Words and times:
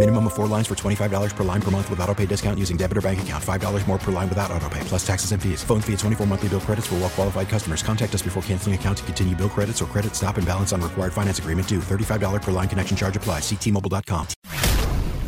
Minimum 0.00 0.28
of 0.28 0.32
four 0.32 0.46
lines 0.46 0.66
for 0.66 0.74
$25 0.74 1.36
per 1.36 1.44
line 1.44 1.60
per 1.60 1.70
month 1.70 1.90
with 1.90 2.00
auto 2.00 2.14
pay 2.14 2.24
discount 2.24 2.58
using 2.58 2.78
debit 2.78 2.96
or 2.96 3.02
bank 3.02 3.20
account. 3.20 3.44
$5 3.44 3.86
more 3.86 3.98
per 3.98 4.10
line 4.10 4.30
without 4.30 4.50
auto 4.50 4.66
pay, 4.70 4.80
plus 4.84 5.06
taxes 5.06 5.32
and 5.32 5.42
fees. 5.42 5.62
Phone 5.62 5.82
fee 5.82 5.92
at 5.92 5.98
24 5.98 6.26
monthly 6.26 6.48
bill 6.48 6.60
credits 6.60 6.86
for 6.86 6.94
well 6.94 7.10
qualified 7.10 7.50
customers. 7.50 7.82
Contact 7.82 8.14
us 8.14 8.22
before 8.22 8.42
canceling 8.44 8.74
account 8.74 8.96
to 8.96 9.04
continue 9.04 9.36
bill 9.36 9.50
credits 9.50 9.82
or 9.82 9.84
credit 9.84 10.16
stop 10.16 10.38
and 10.38 10.46
balance 10.46 10.72
on 10.72 10.80
required 10.80 11.12
finance 11.12 11.38
agreement 11.38 11.68
due. 11.68 11.80
$35 11.80 12.40
per 12.40 12.50
line 12.50 12.66
connection 12.66 12.96
charge 12.96 13.14
applies. 13.14 13.42
Ctmobile.com. 13.42 14.26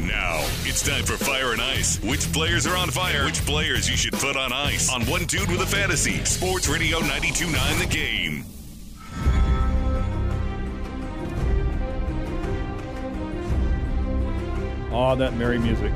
Now 0.00 0.40
it's 0.64 0.80
time 0.80 1.04
for 1.04 1.18
Fire 1.22 1.52
and 1.52 1.60
Ice. 1.60 2.02
Which 2.02 2.32
players 2.32 2.66
are 2.66 2.78
on 2.78 2.88
fire? 2.88 3.26
Which 3.26 3.44
players 3.44 3.90
you 3.90 3.98
should 3.98 4.14
put 4.14 4.38
on 4.38 4.54
ice? 4.54 4.90
On 4.90 5.02
One 5.02 5.26
Dude 5.26 5.50
with 5.50 5.60
a 5.60 5.66
Fantasy. 5.66 6.24
Sports 6.24 6.66
Radio 6.66 7.00
92.9 7.00 7.78
The 7.78 7.94
Game. 7.94 8.61
Aw, 14.92 15.14
that 15.14 15.34
merry 15.36 15.58
music. 15.58 15.90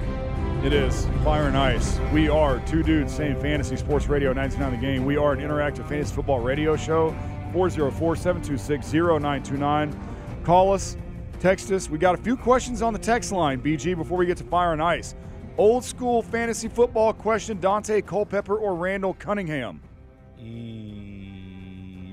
It 0.64 0.72
is 0.72 1.06
Fire 1.22 1.48
and 1.48 1.56
Ice. 1.56 1.98
We 2.14 2.30
are 2.30 2.60
two 2.60 2.82
dudes 2.82 3.14
same 3.14 3.38
fantasy 3.40 3.76
sports 3.76 4.08
radio 4.08 4.32
99 4.32 4.70
the 4.70 4.78
game. 4.78 5.04
We 5.04 5.18
are 5.18 5.34
an 5.34 5.40
interactive 5.40 5.86
fantasy 5.86 6.14
football 6.14 6.40
radio 6.40 6.76
show. 6.76 7.14
404-726-0929. 7.52 10.44
Call 10.44 10.72
us, 10.72 10.96
text 11.40 11.70
us. 11.72 11.90
We 11.90 11.98
got 11.98 12.14
a 12.14 12.18
few 12.18 12.38
questions 12.38 12.80
on 12.80 12.94
the 12.94 12.98
text 12.98 13.32
line, 13.32 13.60
BG, 13.60 13.94
before 13.96 14.16
we 14.16 14.24
get 14.24 14.38
to 14.38 14.44
Fire 14.44 14.72
and 14.72 14.82
Ice. 14.82 15.14
Old 15.58 15.84
school 15.84 16.22
fantasy 16.22 16.68
football 16.68 17.12
question, 17.12 17.58
Daunte 17.58 18.06
Culpepper 18.06 18.56
or 18.56 18.74
Randall 18.74 19.12
Cunningham? 19.12 19.82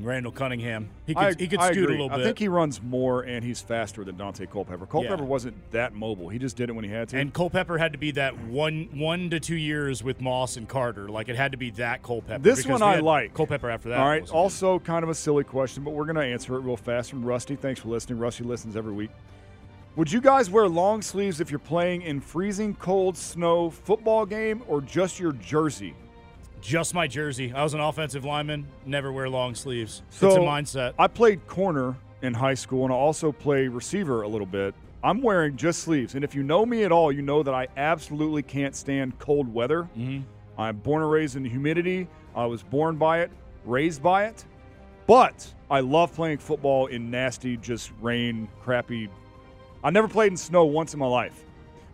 Randall 0.06 0.32
Cunningham. 0.32 0.90
He 1.08 1.16
I- 1.16 1.30
could, 1.30 1.40
he 1.40 1.48
could 1.48 1.60
I 1.60 1.72
scoot 1.72 1.84
agree. 1.84 1.96
a 1.96 2.02
little 2.04 2.10
bit. 2.10 2.20
I 2.20 2.24
think 2.24 2.40
he 2.40 2.48
runs 2.48 2.82
more 2.82 3.22
and 3.22 3.44
he's 3.44 3.62
faster 3.62 4.04
than 4.04 4.16
Daunte 4.16 4.50
Culpepper. 4.50 4.86
Culpepper 4.86 5.24
Yeah. 5.24 5.30
wasn't 5.30 5.56
that 5.72 5.94
mobile. 5.94 6.30
He 6.30 6.40
just 6.40 6.56
did 6.58 6.70
it 6.70 6.74
when 6.74 6.84
he 6.84 6.92
had 6.92 7.10
to. 7.10 7.18
and 7.18 7.34
Culpepper 7.34 7.78
had 7.78 7.92
to 7.94 7.98
be 7.98 8.12
that 8.12 8.38
one 8.46 8.90
one 8.94 9.30
to 9.30 9.40
two 9.40 9.56
years 9.56 10.04
with 10.04 10.22
Moss 10.22 10.58
and 10.58 10.68
Carter. 10.68 11.10
Like 11.10 11.30
it 11.30 11.36
had 11.36 11.52
to 11.52 11.58
be 11.58 11.72
that 11.72 12.04
Culpepper. 12.04 12.42
This 12.44 12.66
one 12.66 12.82
I 12.82 13.00
like. 13.00 13.34
Culpepper 13.34 13.70
after 13.70 13.90
that. 13.90 14.00
All 14.00 14.08
right. 14.08 14.22
wasn't 14.22 14.34
good. 14.36 14.38
Also, 14.38 14.80
kind 14.80 15.04
of 15.04 15.10
a 15.10 15.16
silly 15.16 15.44
question, 15.44 15.84
but 15.84 15.92
we're 15.92 16.06
going 16.06 16.16
to 16.16 16.24
answer 16.26 16.56
it 16.56 16.60
real 16.62 16.78
fast 16.78 17.10
from 17.10 17.24
Rusty. 17.24 17.56
Thanks 17.56 17.80
for 17.80 17.90
listening. 17.90 18.20
Rusty 18.20 18.44
listens 18.44 18.76
every 18.76 18.94
week. 18.94 19.12
Would 19.96 20.12
you 20.12 20.22
guys 20.22 20.50
wear 20.50 20.68
long 20.68 21.04
sleeves 21.04 21.40
if 21.40 21.52
you're 21.52 21.60
playing 21.60 22.02
in 22.02 22.20
freezing 22.20 22.74
cold 22.76 23.16
snow 23.16 23.70
football 23.70 24.26
game 24.26 24.64
or 24.68 24.82
just 24.82 25.20
your 25.20 25.34
jersey? 25.34 25.94
Just 26.64 26.94
my 26.94 27.06
jersey. 27.06 27.52
I 27.54 27.62
was 27.62 27.74
an 27.74 27.82
offensive 27.82 28.24
lineman. 28.24 28.66
Never 28.86 29.12
wear 29.12 29.30
long 29.30 29.54
sleeves. 29.54 30.02
So 30.10 30.28
it's 30.28 30.38
a 30.38 30.40
mindset. 30.40 30.94
I 30.98 31.08
played 31.08 31.46
corner 31.46 31.96
in 32.22 32.34
high 32.34 32.54
school 32.54 32.86
and 32.86 32.94
I 32.94 32.96
also 32.96 33.32
play 33.32 33.68
receiver 33.68 34.22
a 34.22 34.28
little 34.28 34.48
bit. 34.48 34.74
I'm 35.04 35.22
wearing 35.22 35.58
just 35.58 35.82
sleeves. 35.82 36.16
And 36.16 36.24
if 36.24 36.34
you 36.34 36.42
know 36.42 36.66
me 36.66 36.86
at 36.86 36.92
all, 36.94 37.12
you 37.12 37.22
know 37.22 37.44
that 37.44 37.54
I 37.54 37.68
absolutely 37.76 38.42
can't 38.42 38.74
stand 38.74 39.20
cold 39.20 39.54
weather. 39.54 39.90
Mm-hmm. 39.98 40.22
I'm 40.58 40.78
born 40.78 41.04
and 41.04 41.12
raised 41.12 41.36
in 41.36 41.44
the 41.44 41.50
humidity. 41.50 42.08
I 42.34 42.46
was 42.46 42.64
born 42.64 42.96
by 42.96 43.20
it, 43.20 43.32
raised 43.66 44.02
by 44.02 44.28
it. 44.28 44.46
But 45.06 45.54
I 45.70 45.82
love 45.82 46.16
playing 46.16 46.38
football 46.38 46.86
in 46.86 47.12
nasty, 47.12 47.58
just 47.58 47.92
rain, 48.00 48.48
crappy. 48.62 49.10
I 49.84 49.90
never 49.90 50.08
played 50.08 50.32
in 50.32 50.38
snow 50.38 50.64
once 50.64 50.94
in 50.94 51.00
my 51.00 51.08
life. 51.08 51.44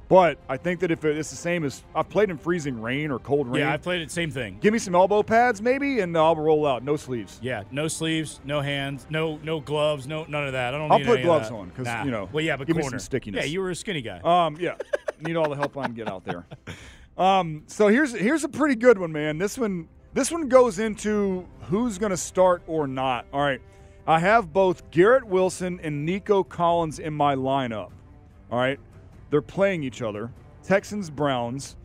But 0.09 0.39
I 0.49 0.57
think 0.57 0.79
that 0.79 0.89
if 0.89 1.05
it's 1.05 1.29
the 1.29 1.35
same 1.35 1.63
as 1.63 1.83
I've 1.93 2.09
played 2.09 2.31
in 2.31 2.37
freezing 2.37 2.81
rain 2.81 3.11
or 3.11 3.19
cold 3.19 3.47
rain, 3.47 3.61
yeah, 3.61 3.73
I've 3.73 3.83
played 3.83 4.01
it. 4.01 4.09
Same 4.09 4.31
thing. 4.31 4.57
give 4.59 4.73
me 4.73 4.79
some 4.79 4.95
elbow 4.95 5.21
pads 5.21 5.61
maybe, 5.61 5.99
and 5.99 6.17
I'll 6.17 6.35
roll 6.35 6.65
out. 6.65 6.83
No 6.83 6.97
sleeves. 6.97 7.39
Yeah, 7.43 7.61
no 7.69 7.87
sleeves, 7.87 8.41
no 8.43 8.59
hands, 8.59 9.05
no 9.11 9.39
no 9.43 9.59
gloves, 9.59 10.07
no 10.07 10.25
none 10.27 10.47
of 10.47 10.53
that. 10.53 10.73
I 10.73 10.77
don't. 10.77 10.89
Know. 10.89 10.95
I'll 10.95 11.05
put 11.05 11.21
gloves 11.21 11.51
on 11.51 11.69
because 11.69 11.85
Nah. 11.85 12.03
you 12.03 12.09
know, 12.11 12.27
Well, 12.33 12.43
yeah, 12.43 12.57
but 12.57 12.65
give 12.65 12.75
me 12.75 12.81
some 12.83 12.97
stickiness. 12.97 13.45
Yeah, 13.45 13.51
you 13.51 13.61
were 13.61 13.69
a 13.69 13.75
skinny 13.75 14.01
guy. 14.01 14.19
Um, 14.23 14.57
yeah, 14.59 14.75
need 15.21 15.35
all 15.35 15.47
the 15.47 15.55
help 15.55 15.77
I 15.77 15.85
can 15.85 15.93
get 15.93 16.09
out 16.09 16.25
there. 16.25 16.45
Um, 17.17 17.63
so 17.67 17.89
here's 17.89 18.13
here's 18.13 18.45
a 18.45 18.49
pretty 18.49 18.75
good 18.75 18.97
one, 18.97 19.11
man. 19.11 19.37
This 19.37 19.57
one 19.57 19.89
this 20.13 20.31
one 20.31 20.47
goes 20.47 20.79
into 20.79 21.45
who's 21.63 21.97
going 21.97 22.11
to 22.11 22.17
start 22.17 22.63
or 22.65 22.87
not. 22.87 23.25
All 23.33 23.41
right, 23.41 23.59
I 24.07 24.19
have 24.19 24.53
both 24.53 24.89
Garrett 24.89 25.25
Wilson 25.27 25.81
and 25.83 26.05
Nico 26.05 26.43
Collins 26.45 26.97
in 26.97 27.13
my 27.13 27.35
lineup. 27.35 27.91
All 28.49 28.57
right, 28.57 28.79
they're 29.29 29.41
playing 29.41 29.84
each 29.84 30.01
other. 30.01 30.31
Texans 30.63 31.09
Browns. 31.09 31.75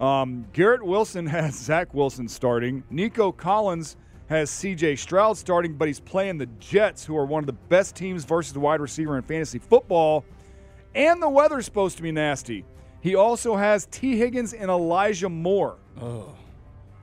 Um, 0.00 0.46
Garrett 0.52 0.82
Wilson 0.82 1.26
has 1.28 1.54
Zach 1.54 1.92
Wilson 1.94 2.28
starting. 2.28 2.82
Nico 2.90 3.32
Collins 3.32 3.96
has 4.28 4.50
CJ 4.50 4.98
Stroud 4.98 5.36
starting, 5.36 5.74
but 5.74 5.88
he's 5.88 6.00
playing 6.00 6.38
the 6.38 6.46
Jets, 6.58 7.04
who 7.04 7.16
are 7.16 7.26
one 7.26 7.42
of 7.42 7.46
the 7.46 7.52
best 7.52 7.96
teams 7.96 8.24
versus 8.24 8.52
the 8.52 8.60
wide 8.60 8.80
receiver 8.80 9.16
in 9.16 9.22
fantasy 9.22 9.58
football. 9.58 10.24
And 10.94 11.20
the 11.20 11.28
weather's 11.28 11.64
supposed 11.64 11.96
to 11.96 12.02
be 12.02 12.12
nasty. 12.12 12.64
He 13.00 13.14
also 13.14 13.56
has 13.56 13.86
Tee 13.86 14.16
Higgins 14.16 14.52
and 14.52 14.70
Elijah 14.70 15.28
Moore. 15.28 15.76
oh, 16.00 16.34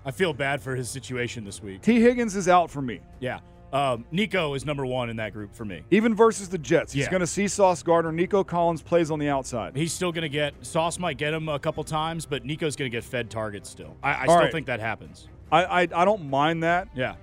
I 0.05 0.11
feel 0.11 0.31
bad 0.31 0.61
for 0.61 0.73
his 0.73 0.89
situation 0.89 1.43
this 1.43 1.61
week. 1.61 1.81
Tee 1.81 1.99
Higgins 1.99 2.35
is 2.35 2.47
out 2.47 2.71
for 2.71 2.81
me, 2.81 3.01
Yeah, 3.19 3.39
um, 3.73 4.05
Nico 4.11 4.53
is 4.53 4.65
number 4.65 4.85
one 4.85 5.09
in 5.09 5.17
that 5.17 5.33
group 5.33 5.53
for 5.53 5.65
me. 5.65 5.81
even 5.91 6.15
versus 6.15 6.47
the 6.49 6.57
Jets. 6.57 6.93
He's 6.93 7.05
Yeah. 7.05 7.11
going 7.11 7.19
to 7.19 7.27
see 7.27 7.47
Sauce 7.47 7.83
Gardner. 7.83 8.11
Nico 8.11 8.43
Collins 8.43 8.81
plays 8.81 9.11
on 9.11 9.19
the 9.19 9.27
outside. 9.29 9.75
He's 9.75 9.91
still 9.91 10.11
going 10.11 10.21
to 10.23 10.29
get 10.29 10.53
Sauce 10.65 10.97
might 10.99 11.17
get 11.17 11.33
him 11.33 11.49
a 11.49 11.59
couple 11.59 11.83
times, 11.83 12.25
but 12.25 12.45
Nico's 12.45 12.75
going 12.75 12.89
to 12.89 12.95
get 12.95 13.03
fed 13.03 13.29
targets 13.29 13.69
still. 13.69 13.95
I, 14.01 14.13
I 14.13 14.23
still 14.23 14.35
right. 14.37 14.51
think 14.51 14.67
that 14.67 14.79
happens. 14.79 15.27
I, 15.51 15.63
I, 15.65 15.81
I 15.81 16.05
don't 16.05 16.29
mind 16.29 16.63
that, 16.63 16.87
Yeah, 16.95 17.15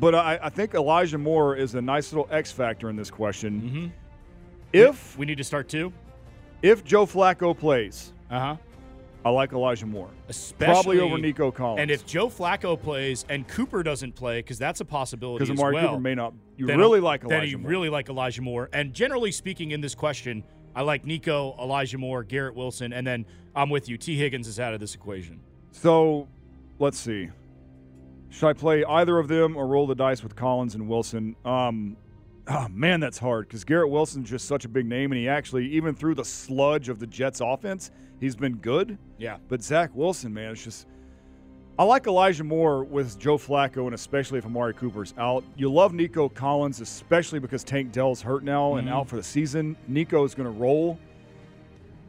but 0.00 0.14
I, 0.14 0.38
I 0.42 0.48
think 0.50 0.74
Elijah 0.74 1.18
Moore 1.18 1.56
is 1.56 1.74
a 1.74 1.82
nice 1.82 2.12
little 2.12 2.28
X 2.30 2.50
factor 2.52 2.88
in 2.90 2.96
this 2.96 3.10
question. 3.10 3.60
Mm-hmm. 3.62 3.86
If 4.72 5.16
we 5.18 5.26
need 5.26 5.38
to 5.38 5.44
start 5.44 5.68
two. 5.68 5.92
if 6.62 6.82
Joe 6.84 7.06
Flacco 7.06 7.56
plays, 7.56 8.12
Uh 8.30 8.40
huh. 8.40 8.56
I 9.24 9.30
like 9.30 9.52
Elijah 9.52 9.86
Moore. 9.86 10.10
Especially 10.28 10.98
Probably 10.98 11.00
over 11.00 11.18
Nico 11.18 11.50
Collins. 11.50 11.80
And 11.80 11.90
if 11.90 12.04
Joe 12.04 12.28
Flacco 12.28 12.80
plays 12.80 13.24
and 13.28 13.48
Cooper 13.48 13.82
doesn't 13.82 14.12
play, 14.12 14.40
because 14.40 14.58
that's 14.58 14.80
a 14.80 14.84
possibility 14.84 15.44
because 15.44 15.58
Amari 15.58 15.74
well. 15.74 15.88
Cooper 15.88 16.00
may 16.00 16.14
not, 16.14 16.34
you 16.56 16.66
then 16.66 16.78
really 16.78 17.00
like 17.00 17.22
then 17.22 17.32
Elijah 17.32 17.50
you 17.50 17.58
Moore. 17.58 17.70
really 17.70 17.88
like 17.88 18.08
Elijah 18.10 18.42
Moore. 18.42 18.68
And 18.72 18.92
generally 18.92 19.32
speaking, 19.32 19.70
in 19.70 19.80
this 19.80 19.94
question, 19.94 20.44
I 20.76 20.82
like 20.82 21.06
Nico, 21.06 21.56
Elijah 21.58 21.98
Moore, 21.98 22.22
Garrett 22.22 22.54
Wilson, 22.54 22.92
and 22.92 23.06
then 23.06 23.24
I'm 23.56 23.70
with 23.70 23.88
you. 23.88 23.96
Tee 23.96 24.16
Higgins 24.18 24.46
is 24.46 24.60
out 24.60 24.74
of 24.74 24.80
this 24.80 24.94
equation. 24.94 25.40
So, 25.70 26.28
let's 26.78 26.98
see. 26.98 27.30
Should 28.30 28.48
I 28.48 28.52
play 28.52 28.84
either 28.84 29.18
of 29.18 29.28
them 29.28 29.56
or 29.56 29.66
roll 29.66 29.86
the 29.86 29.94
dice 29.94 30.22
with 30.22 30.34
Collins 30.34 30.74
and 30.74 30.88
Wilson? 30.88 31.36
Um, 31.44 31.96
oh, 32.48 32.68
man, 32.70 33.00
that's 33.00 33.18
hard 33.18 33.46
because 33.48 33.64
Garrett 33.64 33.90
Wilson's 33.90 34.28
just 34.28 34.46
such 34.46 34.64
a 34.64 34.68
big 34.68 34.86
name, 34.86 35.12
and 35.12 35.18
he 35.20 35.28
actually, 35.28 35.66
even 35.68 35.94
through 35.94 36.14
the 36.14 36.24
sludge 36.24 36.88
of 36.88 36.98
the 36.98 37.06
Jets' 37.06 37.40
offense, 37.40 37.90
he's 38.20 38.36
been 38.36 38.56
good. 38.56 38.98
Yeah. 39.18 39.38
But 39.48 39.62
Zach 39.62 39.90
Wilson, 39.94 40.32
man, 40.34 40.52
it's 40.52 40.64
just. 40.64 40.86
I 41.76 41.82
like 41.82 42.06
Elijah 42.06 42.44
Moore 42.44 42.84
with 42.84 43.18
Joe 43.18 43.36
Flacco, 43.36 43.86
and 43.86 43.94
especially 43.94 44.38
if 44.38 44.46
Amari 44.46 44.74
Cooper's 44.74 45.12
out. 45.18 45.42
You 45.56 45.72
love 45.72 45.92
Nico 45.92 46.28
Collins, 46.28 46.80
especially 46.80 47.40
because 47.40 47.64
Tank 47.64 47.90
Dell's 47.90 48.22
hurt 48.22 48.44
now 48.44 48.76
and 48.76 48.86
Mhm. 48.86 48.92
out 48.92 49.08
for 49.08 49.16
the 49.16 49.24
season. 49.24 49.76
Nico 49.88 50.22
is 50.22 50.36
going 50.36 50.44
to 50.52 50.56
roll, 50.56 51.00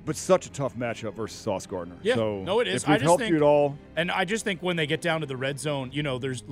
but 0.05 0.15
such 0.15 0.45
a 0.45 0.51
tough 0.51 0.75
matchup 0.75 1.15
versus 1.15 1.39
Sauce 1.39 1.65
Gardner. 1.65 1.95
Yeah, 2.03 2.13
so 2.13 2.43
no, 2.43 2.59
it 2.59 2.67
is. 2.67 2.83
If 2.83 2.89
I 2.89 2.91
we've 2.91 2.99
just 2.99 3.07
helped 3.07 3.21
think- 3.21 3.31
you 3.31 3.37
at 3.37 3.41
all, 3.41 3.75
And 3.97 4.11
I 4.11 4.23
just 4.23 4.43
think 4.43 4.61
when 4.61 4.75
they 4.75 4.85
get 4.85 5.01
down 5.01 5.21
to 5.21 5.25
the 5.25 5.35
red 5.37 5.59
zone, 5.59 5.89
you 5.91 6.03
know, 6.03 6.19
there's 6.19 6.43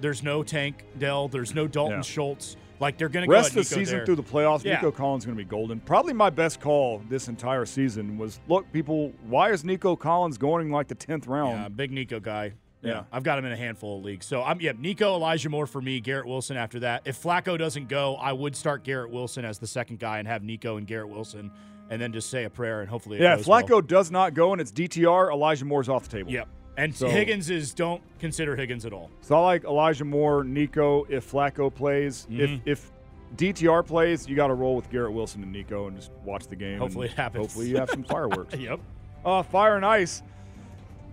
there's 0.00 0.22
no 0.22 0.44
Tank 0.44 0.84
Dell, 0.96 1.26
there's 1.26 1.52
no 1.56 1.66
Dalton 1.66 1.96
Yeah. 1.96 2.02
Schultz. 2.02 2.56
Like 2.80 2.96
they're 2.98 3.08
going 3.10 3.26
to 3.28 3.30
rest 3.30 3.54
the 3.54 3.62
season 3.62 3.98
there. 3.98 4.06
through 4.06 4.16
the 4.16 4.22
playoffs, 4.22 4.64
Yeah. 4.64 4.76
Nico 4.76 4.90
Collins 4.90 5.22
is 5.22 5.26
going 5.26 5.36
to 5.38 5.44
be 5.44 5.48
golden. 5.48 5.80
Probably 5.80 6.12
my 6.14 6.30
best 6.30 6.60
call 6.60 7.02
this 7.08 7.28
entire 7.28 7.66
season 7.66 8.16
was 8.18 8.40
look, 8.48 8.70
people, 8.72 9.12
why 9.26 9.50
is 9.52 9.64
Nico 9.64 9.94
Collins 9.96 10.38
going 10.38 10.66
in 10.66 10.72
like 10.72 10.88
the 10.88 10.94
tenth 10.94 11.26
round? 11.26 11.58
Yeah, 11.58 11.68
big 11.68 11.92
Nico 11.92 12.18
guy. 12.18 12.54
Yeah. 12.82 12.90
Yeah. 12.92 13.02
I've 13.12 13.22
got 13.22 13.38
him 13.38 13.44
in 13.44 13.52
a 13.52 13.56
handful 13.56 13.98
of 13.98 14.04
leagues. 14.04 14.24
So 14.24 14.42
I'm 14.42 14.58
yeah, 14.62 14.72
Nico, 14.78 15.14
Elijah 15.14 15.50
Moore 15.50 15.66
for 15.66 15.82
me, 15.82 16.00
Garrett 16.00 16.26
Wilson 16.26 16.56
after 16.56 16.80
that. 16.80 17.02
If 17.04 17.22
Flacco 17.22 17.58
doesn't 17.58 17.88
go, 17.88 18.16
I 18.16 18.32
would 18.32 18.56
start 18.56 18.82
Garrett 18.84 19.10
Wilson 19.10 19.44
as 19.44 19.58
the 19.58 19.66
second 19.66 19.98
guy 19.98 20.18
and 20.18 20.26
have 20.26 20.42
Nico 20.42 20.78
and 20.78 20.86
Garrett 20.86 21.10
Wilson 21.10 21.50
and 21.90 22.00
then 22.00 22.12
just 22.12 22.30
say 22.30 22.44
a 22.44 22.50
prayer 22.50 22.80
and 22.80 22.88
hopefully 22.88 23.18
it 23.18 23.22
Yeah, 23.22 23.36
Flacco 23.36 23.70
well. 23.70 23.80
does 23.82 24.10
not 24.10 24.32
go 24.32 24.52
and 24.52 24.60
it's 24.62 24.72
DTR. 24.72 25.30
Elijah 25.30 25.66
Moore's 25.66 25.90
off 25.90 26.04
the 26.04 26.16
table. 26.16 26.32
Yep. 26.32 26.48
And 26.80 26.94
So- 26.94 27.08
Higgins 27.08 27.50
is 27.50 27.74
don't 27.74 28.00
consider 28.18 28.56
Higgins 28.56 28.86
at 28.86 28.92
all. 28.92 29.10
So 29.20 29.36
I 29.36 29.40
like 29.40 29.64
Elijah 29.64 30.04
Moore, 30.06 30.44
Nico. 30.44 31.06
If 31.10 31.30
Flacco 31.30 31.72
plays, 31.74 32.26
Mhm. 32.30 32.40
if 32.40 32.60
if 32.66 32.92
DTR 33.36 33.82
plays, 33.84 34.26
you 34.28 34.34
got 34.34 34.48
to 34.48 34.54
roll 34.54 34.74
with 34.76 34.90
Garrett 34.90 35.12
Wilson 35.12 35.42
and 35.42 35.52
Nico 35.52 35.86
and 35.86 35.96
just 35.96 36.10
watch 36.24 36.46
the 36.48 36.56
game. 36.56 36.78
Hopefully 36.78 37.06
it 37.08 37.12
happens. 37.14 37.44
Hopefully 37.46 37.68
you 37.68 37.76
have 37.76 37.90
some 37.90 38.02
fireworks. 38.14 38.56
Yep. 38.56 38.80
Uh, 39.24 39.42
fire 39.42 39.76
and 39.76 39.84
ice. 39.84 40.22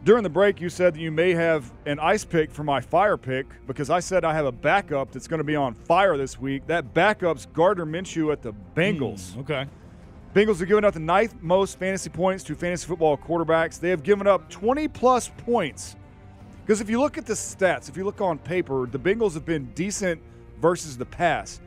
During 0.03 0.23
the 0.23 0.29
break, 0.29 0.61
you 0.61 0.69
said 0.69 0.93
that 0.95 0.99
you 1.01 1.11
may 1.11 1.33
have 1.33 1.69
an 1.85 1.99
ice 1.99 2.23
pick 2.23 2.49
for 2.51 2.63
my 2.63 2.79
fire 2.79 3.17
pick 3.17 3.45
because 3.67 3.89
I 3.89 3.99
said 3.99 4.23
I 4.23 4.33
have 4.33 4.45
a 4.45 4.51
backup 4.51 5.11
that's 5.11 5.27
going 5.27 5.39
to 5.39 5.43
be 5.43 5.55
on 5.55 5.73
fire 5.73 6.15
this 6.17 6.39
week. 6.39 6.65
That 6.67 6.93
backup's 6.93 7.45
Gardner 7.47 7.85
Minshew 7.85 8.31
at 8.31 8.41
the 8.41 8.53
Bengals. 8.75 9.37
Okay. 9.39 9.65
Bengals 10.37 10.59
have 10.59 10.67
given 10.67 10.85
up 10.85 10.93
the 10.93 10.99
ninth 10.99 11.33
most 11.41 11.79
fantasy 11.79 12.11
points 12.11 12.43
to 12.43 12.53
fantasy 12.53 12.85
football 12.85 13.17
quarterbacks. 13.17 13.79
They 13.79 13.89
have 13.89 14.03
given 14.03 14.27
up 14.27 14.51
20 14.51 14.87
plus 14.87 15.31
points. 15.35 15.95
Because 16.63 16.79
if 16.79 16.91
you 16.91 16.99
look 16.99 17.17
at 17.17 17.25
the 17.25 17.33
stats, 17.33 17.89
if 17.89 17.97
you 17.97 18.03
look 18.03 18.21
on 18.21 18.37
paper, 18.37 18.85
the 18.85 18.99
Bengals 18.99 19.33
have 19.33 19.47
been 19.47 19.65
decent 19.73 20.21
versus 20.61 20.95
the 20.95 21.07
pass. 21.07 21.59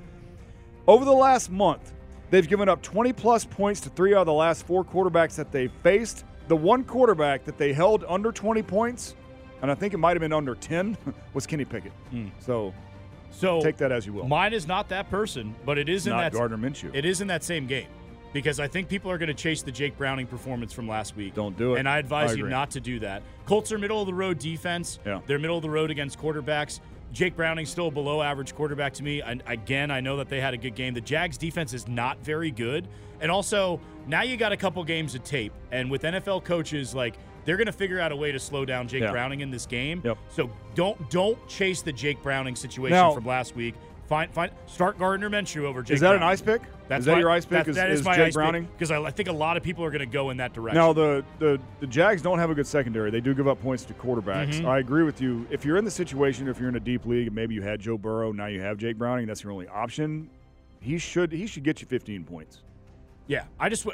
Over 0.86 1.04
the 1.04 1.10
last 1.10 1.50
month, 1.50 1.92
they've 2.30 2.46
given 2.46 2.68
up 2.68 2.80
20 2.80 3.12
plus 3.12 3.44
points 3.44 3.80
to 3.80 3.88
three 3.88 4.14
out 4.14 4.20
of 4.20 4.26
the 4.26 4.32
last 4.32 4.64
four 4.64 4.84
quarterbacks 4.84 5.34
that 5.34 5.50
they 5.50 5.66
faced. 5.66 6.24
The 6.46 6.54
one 6.54 6.84
quarterback 6.84 7.44
that 7.46 7.58
they 7.58 7.72
held 7.72 8.04
under 8.06 8.30
20 8.30 8.62
points, 8.62 9.16
and 9.62 9.70
I 9.72 9.74
think 9.74 9.94
it 9.94 9.98
might 9.98 10.12
have 10.12 10.20
been 10.20 10.32
under 10.32 10.54
10, 10.54 10.96
was 11.34 11.44
Kenny 11.44 11.64
Pickett. 11.64 11.92
Hmm. 12.10 12.28
So 12.38 12.72
So 13.32 13.60
take 13.62 13.78
that 13.78 13.90
as 13.90 14.06
you 14.06 14.12
will. 14.12 14.28
Mine 14.28 14.52
is 14.52 14.68
not 14.68 14.88
that 14.90 15.10
person, 15.10 15.56
but 15.66 15.76
it 15.76 15.88
is 15.88 16.06
in 16.06 16.12
Not 16.12 16.20
that 16.20 16.38
Gardner 16.38 16.56
Minshew. 16.56 16.94
It 16.94 17.04
is 17.04 17.20
in 17.20 17.26
that 17.26 17.42
same 17.42 17.66
game 17.66 17.88
because 18.32 18.60
I 18.60 18.68
think 18.68 18.88
people 18.88 19.10
are 19.10 19.18
going 19.18 19.28
to 19.28 19.34
chase 19.34 19.62
the 19.62 19.72
Jake 19.72 19.96
Browning 19.98 20.26
performance 20.26 20.72
from 20.72 20.86
last 20.88 21.16
week. 21.16 21.34
Don't 21.34 21.56
do 21.56 21.74
it. 21.74 21.78
And 21.80 21.88
I 21.88 21.98
advise 21.98 22.32
I 22.32 22.34
you 22.34 22.46
not 22.48 22.70
to 22.72 22.80
do 22.80 22.98
that. 23.00 23.22
Colts 23.46 23.72
are 23.72 23.78
middle 23.78 24.00
of 24.00 24.06
the 24.06 24.14
road 24.14 24.38
defense. 24.38 24.98
Yeah. 25.04 25.20
They're 25.26 25.38
middle 25.38 25.56
of 25.56 25.62
the 25.62 25.70
road 25.70 25.90
against 25.90 26.18
quarterbacks. 26.18 26.80
Jake 27.12 27.34
Browning's 27.34 27.70
still 27.70 27.88
a 27.88 27.90
below 27.90 28.22
average 28.22 28.54
quarterback 28.54 28.92
to 28.94 29.02
me. 29.02 29.20
And 29.20 29.42
again, 29.46 29.90
I 29.90 30.00
know 30.00 30.16
that 30.18 30.28
they 30.28 30.40
had 30.40 30.54
a 30.54 30.56
good 30.56 30.76
game. 30.76 30.94
The 30.94 31.00
Jags 31.00 31.36
defense 31.36 31.74
is 31.74 31.88
not 31.88 32.18
very 32.22 32.52
good. 32.52 32.86
And 33.20 33.30
also, 33.32 33.80
now 34.06 34.22
you 34.22 34.36
got 34.36 34.52
a 34.52 34.56
couple 34.56 34.82
games 34.84 35.14
of 35.16 35.24
tape. 35.24 35.52
And 35.72 35.90
with 35.90 36.02
NFL 36.02 36.44
coaches, 36.44 36.94
like 36.94 37.16
they're 37.44 37.56
going 37.56 37.66
to 37.66 37.72
figure 37.72 37.98
out 37.98 38.12
a 38.12 38.16
way 38.16 38.30
to 38.30 38.38
slow 38.38 38.64
down 38.64 38.86
Jake 38.86 39.02
Yeah. 39.02 39.10
Browning 39.10 39.40
in 39.40 39.50
this 39.50 39.66
game. 39.66 40.02
Yep. 40.04 40.18
So 40.28 40.50
don't 40.76 41.10
don't 41.10 41.48
chase 41.48 41.82
the 41.82 41.92
Jake 41.92 42.22
Browning 42.22 42.54
situation 42.54 42.94
Now- 42.96 43.10
from 43.12 43.26
last 43.26 43.56
week. 43.56 43.74
Find 44.06 44.32
find 44.32 44.52
start 44.66 44.98
Gardner 44.98 45.30
Minshew 45.30 45.62
over 45.64 45.82
Jake. 45.82 45.96
Is 45.96 46.00
that 46.00 46.12
an 46.14 46.18
Browning. 46.20 46.32
ice 46.32 46.40
pick? 46.42 46.62
That's 46.90 47.00
is 47.02 47.06
that 47.06 47.12
my- 47.12 47.18
your 47.20 47.30
ice 47.30 47.44
pick? 47.44 47.64
that- 47.64 47.68
is, 47.68 47.76
that 47.76 47.90
is 47.90 48.00
is 48.00 48.04
my 48.04 48.16
Jake 48.16 48.26
ice 48.26 48.34
Browning? 48.34 48.64
because 48.76 48.90
I, 48.90 49.00
I 49.00 49.10
think 49.12 49.28
a 49.28 49.32
lot 49.32 49.56
of 49.56 49.62
people 49.62 49.84
are 49.84 49.90
going 49.90 50.00
to 50.00 50.06
go 50.06 50.30
in 50.30 50.36
that 50.38 50.52
direction. 50.52 50.76
Now 50.76 50.92
the, 50.92 51.24
the 51.38 51.58
the 51.78 51.86
Jags 51.86 52.20
don't 52.20 52.38
have 52.40 52.50
a 52.50 52.54
good 52.54 52.66
secondary. 52.66 53.10
They 53.10 53.20
do 53.20 53.32
give 53.32 53.46
up 53.48 53.62
points 53.62 53.84
to 53.84 53.94
quarterbacks. 53.94 54.60
Mhm. 54.60 54.66
I 54.66 54.80
agree 54.80 55.04
with 55.04 55.20
you. 55.20 55.46
If 55.50 55.64
you're 55.64 55.76
in 55.76 55.84
the 55.84 55.90
situation, 55.90 56.48
if 56.48 56.58
you're 56.58 56.68
in 56.68 56.74
a 56.76 56.80
deep 56.80 57.06
league, 57.06 57.28
and 57.28 57.34
maybe 57.36 57.54
you 57.54 57.62
had 57.62 57.78
Joe 57.80 57.96
Burrow, 57.96 58.32
now 58.32 58.46
you 58.46 58.60
have 58.60 58.76
Jake 58.76 58.98
Browning. 58.98 59.26
That's 59.26 59.42
your 59.42 59.52
only 59.52 59.68
option. 59.68 60.28
He 60.80 60.98
should 60.98 61.30
he 61.32 61.46
should 61.46 61.62
get 61.62 61.80
you 61.80 61.86
15 61.86 62.24
points. 62.24 62.62
yeah, 63.28 63.44
I 63.60 63.68
just 63.68 63.86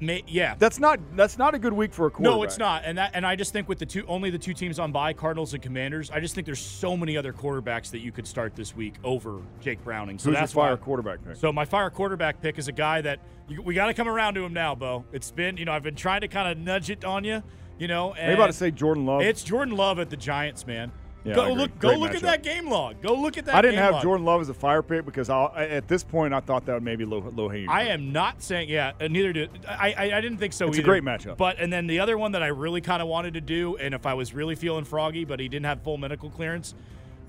may, 0.00 0.22
yeah. 0.26 0.54
That's 0.58 0.78
not 0.78 1.00
that's 1.16 1.38
not 1.38 1.54
a 1.54 1.58
good 1.58 1.72
week 1.72 1.92
for 1.94 2.06
a 2.06 2.10
quarterback. 2.10 2.36
No, 2.36 2.42
it's 2.42 2.58
not, 2.58 2.82
and 2.84 2.98
that 2.98 3.12
and 3.14 3.26
I 3.26 3.36
just 3.36 3.52
think 3.52 3.68
with 3.68 3.78
the 3.78 3.86
two 3.86 4.04
only 4.06 4.30
the 4.30 4.38
two 4.38 4.54
teams 4.54 4.78
on 4.78 4.92
bye 4.92 5.12
Cardinals 5.12 5.54
and 5.54 5.62
Commanders, 5.62 6.10
I 6.10 6.20
just 6.20 6.34
think 6.34 6.44
there's 6.46 6.60
so 6.60 6.96
many 6.96 7.16
other 7.16 7.32
quarterbacks 7.32 7.90
that 7.90 8.00
you 8.00 8.12
could 8.12 8.26
start 8.26 8.54
this 8.54 8.74
week 8.76 8.94
over 9.04 9.40
Jake 9.60 9.82
Browning. 9.84 10.18
So 10.18 10.30
Who's 10.30 10.38
that's 10.38 10.54
your 10.54 10.64
fire 10.64 10.76
why- 10.76 10.84
quarterback 10.84 11.24
pick? 11.24 11.36
So 11.36 11.52
my 11.52 11.64
fire 11.64 11.90
quarterback 11.90 12.40
pick 12.40 12.58
is 12.58 12.68
a 12.68 12.72
guy 12.72 13.00
that 13.00 13.20
you, 13.48 13.62
we 13.62 13.74
got 13.74 13.86
to 13.86 13.94
come 13.94 14.08
around 14.08 14.34
to 14.34 14.44
him 14.44 14.52
now, 14.52 14.74
Bo. 14.74 15.04
It's 15.12 15.30
been 15.30 15.56
you 15.56 15.64
know 15.64 15.72
I've 15.72 15.82
been 15.82 15.96
trying 15.96 16.20
to 16.22 16.28
kind 16.28 16.50
of 16.50 16.58
nudge 16.58 16.90
it 16.90 17.04
on 17.04 17.24
you, 17.24 17.42
you 17.78 17.88
know. 17.88 18.12
And 18.12 18.28
Are 18.28 18.30
you 18.30 18.36
about 18.36 18.46
to 18.48 18.52
say 18.52 18.70
Jordan 18.70 19.06
Love? 19.06 19.22
It's 19.22 19.42
Jordan 19.42 19.76
Love 19.76 19.98
at 19.98 20.10
the 20.10 20.16
Giants, 20.16 20.66
man. 20.66 20.92
Yeah, 21.24 21.34
go 21.34 21.52
look, 21.52 21.78
go 21.78 21.88
Great 21.88 22.00
look 22.00 22.10
matchup. 22.12 22.14
at 22.14 22.22
that 22.22 22.42
game 22.42 22.68
log. 22.68 23.02
Go 23.02 23.14
look 23.14 23.36
at 23.36 23.44
that. 23.44 23.54
I 23.54 23.60
didn't 23.60 23.78
have 23.78 23.94
log. 23.94 24.02
Jordan 24.02 24.24
Love 24.24 24.40
as 24.40 24.48
a 24.48 24.54
fire 24.54 24.82
pick 24.82 25.04
because 25.04 25.28
I'll, 25.28 25.52
at 25.54 25.86
this 25.86 26.02
point 26.02 26.32
I 26.32 26.40
thought 26.40 26.64
that 26.66 26.74
would 26.74 26.82
maybe 26.82 27.04
low 27.04 27.20
low 27.34 27.48
hanging. 27.48 27.68
I 27.68 27.88
am 27.88 28.12
not 28.12 28.42
saying 28.42 28.70
yeah. 28.70 28.92
uh, 29.00 29.08
Neither 29.08 29.32
did 29.32 29.50
I. 29.68 29.92
I, 29.92 30.02
I 30.16 30.20
didn't 30.20 30.38
think 30.38 30.52
so 30.54 30.68
It's 30.68 30.78
a 30.78 30.82
great 30.82 31.02
matchup. 31.02 31.36
But 31.36 31.58
and 31.58 31.70
then 31.72 31.86
the 31.86 32.00
other 32.00 32.16
one 32.16 32.32
that 32.32 32.42
I 32.42 32.46
really 32.48 32.80
kind 32.80 33.02
of 33.02 33.08
wanted 33.08 33.34
to 33.34 33.40
do, 33.40 33.76
and 33.76 33.94
if 33.94 34.06
I 34.06 34.14
was 34.14 34.32
really 34.32 34.54
feeling 34.54 34.84
froggy, 34.84 35.24
but 35.24 35.40
he 35.40 35.48
didn't 35.48 35.66
have 35.66 35.82
full 35.82 35.98
medical 35.98 36.30
clearance, 36.30 36.74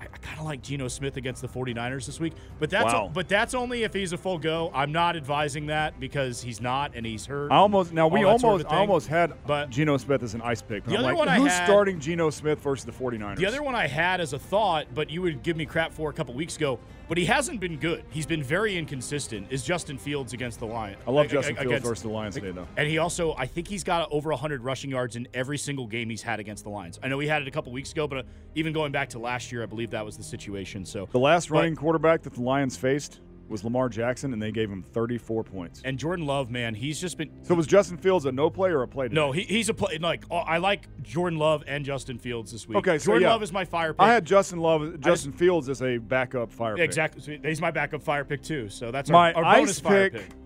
I, 0.02 0.06
I 0.14 0.18
kind 0.18 0.38
of 0.38 0.44
like 0.44 0.62
Geno 0.62 0.88
Smith 0.88 1.16
against 1.16 1.42
the 1.42 1.48
49ers 1.48 2.06
this 2.06 2.18
week. 2.20 2.32
But 2.58 2.70
that's 2.70 2.92
Wow. 2.92 3.10
but 3.12 3.28
that's 3.28 3.54
only 3.54 3.84
if 3.84 3.94
he's 3.94 4.12
a 4.12 4.18
full 4.18 4.38
go. 4.38 4.70
I'm 4.74 4.92
not 4.92 5.16
advising 5.16 5.66
that 5.66 5.98
because 6.00 6.42
he's 6.42 6.60
not 6.60 6.92
and 6.94 7.06
he's 7.06 7.26
hurt. 7.26 7.52
I 7.52 7.56
almost 7.56 7.92
now 7.92 8.08
we 8.08 8.22
that 8.22 8.40
sort 8.40 8.52
almost 8.62 8.66
of 8.66 8.72
almost 8.72 9.06
had 9.08 9.32
But- 9.46 9.70
Geno 9.70 9.96
Smith 9.96 10.22
as 10.22 10.34
an 10.34 10.42
ice 10.42 10.62
pick. 10.62 10.84
The 10.84 10.92
I'm 10.92 10.96
other 10.98 11.08
like, 11.08 11.16
one 11.16 11.28
I 11.28 11.36
who's 11.36 11.52
had- 11.52 11.66
starting 11.66 12.00
Geno 12.00 12.30
Smith 12.30 12.58
versus 12.60 12.84
the 12.84 12.92
49ers? 12.92 13.36
The 13.36 13.46
other 13.46 13.62
one 13.62 13.74
I 13.74 13.86
had 13.86 14.20
as 14.20 14.32
a 14.32 14.38
thought, 14.38 14.86
but 14.94 15.10
you 15.10 15.22
would 15.22 15.42
give 15.42 15.56
me 15.56 15.66
crap 15.66 15.92
for 15.92 16.10
a 16.10 16.12
couple 16.12 16.34
weeks 16.34 16.56
ago, 16.56 16.78
but 17.08 17.18
he 17.18 17.24
hasn't 17.24 17.60
been 17.60 17.76
good. 17.78 18.04
He's 18.10 18.26
been 18.26 18.42
very 18.42 18.76
inconsistent. 18.76 19.46
Is 19.50 19.62
Justin 19.62 19.98
Fields 19.98 20.32
against 20.32 20.58
the 20.60 20.66
Lions? 20.66 20.98
I 21.06 21.10
love 21.10 21.28
Justin 21.28 21.56
ag- 21.56 21.62
Fields 21.62 21.70
against- 21.72 21.88
versus 21.88 22.02
the 22.02 22.08
Lions 22.08 22.34
today 22.34 22.50
though. 22.52 22.66
And 22.76 22.88
he 22.88 22.98
also, 22.98 23.34
I 23.34 23.46
think 23.46 23.68
he's 23.68 23.84
got 23.84 24.08
over 24.10 24.30
100 24.30 24.62
rushing 24.62 24.90
yards 24.90 25.16
in 25.16 25.28
every 25.34 25.58
single 25.58 25.86
game 25.86 26.08
he's 26.10 26.22
had 26.22 26.40
against 26.40 26.64
the 26.64 26.70
Lions. 26.70 26.98
I 27.02 27.08
know 27.08 27.18
he 27.18 27.28
had 27.28 27.42
it 27.42 27.48
a 27.48 27.50
couple 27.50 27.72
weeks 27.72 27.92
ago, 27.92 28.06
but 28.06 28.18
uh, 28.18 28.22
even 28.54 28.72
going 28.72 28.92
back 28.92 29.08
to 29.10 29.18
last 29.18 29.52
year, 29.52 29.62
I 29.62 29.66
believe 29.66 29.90
that 29.90 30.04
was 30.04 30.16
the 30.16 30.22
situation. 30.24 30.84
So 30.84 31.08
The 31.12 31.18
last 31.18 31.48
but- 31.48 31.56
running 31.56 31.76
quarterback 31.76 32.22
that 32.22 32.34
the 32.34 32.42
Lions 32.42 32.76
faced 32.76 33.20
was 33.52 33.62
Lamar 33.64 33.88
Jackson, 33.88 34.32
and 34.32 34.42
they 34.42 34.50
gave 34.50 34.70
him 34.70 34.82
34 34.82 35.44
points. 35.44 35.82
and 35.84 35.98
Jordan 35.98 36.26
Love, 36.26 36.50
man, 36.50 36.74
he's 36.74 37.00
just 37.00 37.18
been. 37.18 37.30
So 37.42 37.54
was 37.54 37.66
Justin 37.66 37.96
Fields 37.98 38.24
a 38.24 38.32
no 38.32 38.50
play 38.50 38.70
or 38.70 38.82
a 38.82 38.88
play? 38.88 39.06
Today? 39.06 39.14
No, 39.14 39.30
he, 39.32 39.42
he's 39.42 39.68
a 39.68 39.74
play. 39.74 39.98
Like 39.98 40.24
oh, 40.30 40.38
I 40.38 40.58
like 40.58 40.88
Jordan 41.02 41.38
Love 41.38 41.62
and 41.66 41.84
Justin 41.84 42.18
Fields 42.18 42.50
this 42.50 42.66
week. 42.66 42.78
Okay, 42.78 42.98
so 42.98 43.06
Jordan 43.06 43.22
yeah. 43.22 43.32
Love 43.32 43.42
is 43.42 43.52
my 43.52 43.64
fire 43.64 43.92
pick. 43.92 44.00
I 44.00 44.12
had 44.12 44.24
Justin 44.24 44.58
Love, 44.58 44.98
Justin 45.00 45.32
Fields 45.32 45.68
as 45.68 45.82
a 45.82 45.98
backup 45.98 46.52
fire 46.52 46.76
pick. 46.76 46.84
exactly. 46.84 47.20
so 47.22 47.48
He's 47.48 47.60
my 47.60 47.70
backup 47.70 48.02
fire 48.02 48.24
pick 48.24 48.42
too. 48.42 48.68
So 48.68 48.90
that's 48.90 49.10
My 49.10 49.32
our 49.34 49.42
bonus 49.44 49.70
ice 49.70 49.80
fire 49.80 50.10
pick. 50.10 50.28
pick. 50.28 50.36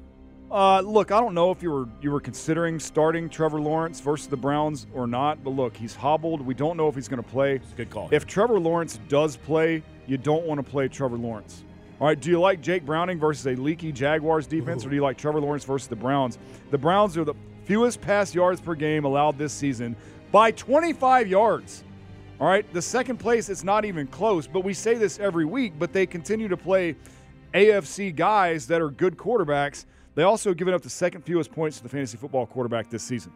Uh, 0.49 0.81
look, 0.81 1.11
I 1.11 1.20
don't 1.20 1.35
know 1.35 1.50
if 1.50 1.61
you 1.61 1.73
were 1.73 1.88
you 2.00 2.11
were 2.12 2.20
considering 2.20 2.79
starting 2.79 3.29
Trevor 3.29 3.61
Lawrence 3.61 3.99
versus 4.00 4.29
the 4.29 4.37
Browns 4.37 4.87
or 4.94 5.06
not, 5.08 5.43
but 5.43 5.50
look, 5.50 5.76
he's 5.76 5.94
hobbled. 5.94 6.41
We 6.41 6.55
don't 6.55 6.76
know 6.76 6.88
if 6.88 6.94
he's 6.94 7.08
going 7.08 7.23
to 7.23 7.29
play. 7.29 7.56
It's 7.56 7.73
a 7.73 7.76
good 7.76 7.91
call. 7.91 8.08
If 8.12 8.26
Trevor 8.26 8.61
Lawrence 8.61 9.00
does 9.08 9.37
play, 9.37 9.82
you 10.06 10.17
don't 10.19 10.44
want 10.47 10.64
to 10.64 10.70
play 10.70 10.87
Trevor 10.87 11.17
Lawrence. 11.17 11.64
All 11.98 12.06
right, 12.06 12.20
do 12.20 12.28
you 12.28 12.38
like 12.38 12.60
Jake 12.60 12.84
Browning 12.84 13.19
versus 13.19 13.46
a 13.46 13.60
leaky 13.60 13.90
Jaguars 13.90 14.46
defense, 14.46 14.84
or 14.84 14.90
do 14.90 14.96
you 14.96 15.02
like 15.02 15.16
Trevor 15.16 15.40
Lawrence 15.40 15.64
versus 15.64 15.88
the 15.88 15.96
Browns? 15.96 16.38
The 16.70 16.76
Browns 16.76 17.16
are 17.16 17.25
the 17.25 17.34
fewest 17.64 18.02
pass 18.02 18.34
yards 18.34 18.60
per 18.60 18.75
game 18.75 19.04
allowed 19.04 19.38
this 19.38 19.53
season 19.53 19.96
by 20.31 20.50
25 20.50 21.26
yards. 21.26 21.84
All 22.38 22.46
right, 22.46 22.70
the 22.74 22.82
second 22.82 23.17
place, 23.17 23.48
it's 23.48 23.65
not 23.65 23.86
even 23.86 24.06
close, 24.08 24.46
but 24.46 24.60
we 24.60 24.74
say 24.74 24.94
this 24.94 25.19
every 25.19 25.46
week, 25.46 25.72
but 25.79 25.94
they 25.94 26.05
continue 26.05 26.48
to 26.48 26.56
play 26.56 26.96
AFC 27.55 28.15
guys 28.15 28.67
that 28.67 28.82
are 28.82 28.91
good 28.91 29.17
quarterbacks. 29.17 29.86
They 30.17 30.22
also 30.22 30.53
given 30.53 30.74
up 30.74 30.82
the 30.82 30.91
second 30.91 31.22
fewest 31.22 31.50
points 31.50 31.79
to 31.79 31.82
the 31.82 31.88
fantasy 31.88 32.19
football 32.19 32.44
quarterback 32.44 32.91
this 32.91 33.03
season. 33.03 33.32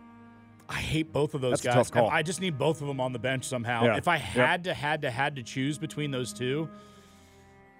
I 0.69 0.75
hate 0.75 1.13
both 1.13 1.35
of 1.35 1.41
those 1.41 1.63
That's 1.63 1.91
guys. 1.91 2.09
I 2.13 2.23
just 2.23 2.41
need 2.43 2.59
both 2.59 2.83
of 2.83 2.87
them 2.87 3.01
on 3.01 3.13
the 3.15 3.19
bench 3.19 3.45
somehow. 3.45 3.85
Yeah. 3.85 3.97
If 3.97 4.07
I 4.07 4.19
had 4.19 4.65
to, 4.65 4.75
had 4.75 5.03
to, 5.03 5.11
had 5.11 5.35
to 5.37 5.43
choose 5.43 5.79
between 5.79 6.11
those 6.11 6.33
two, 6.33 6.69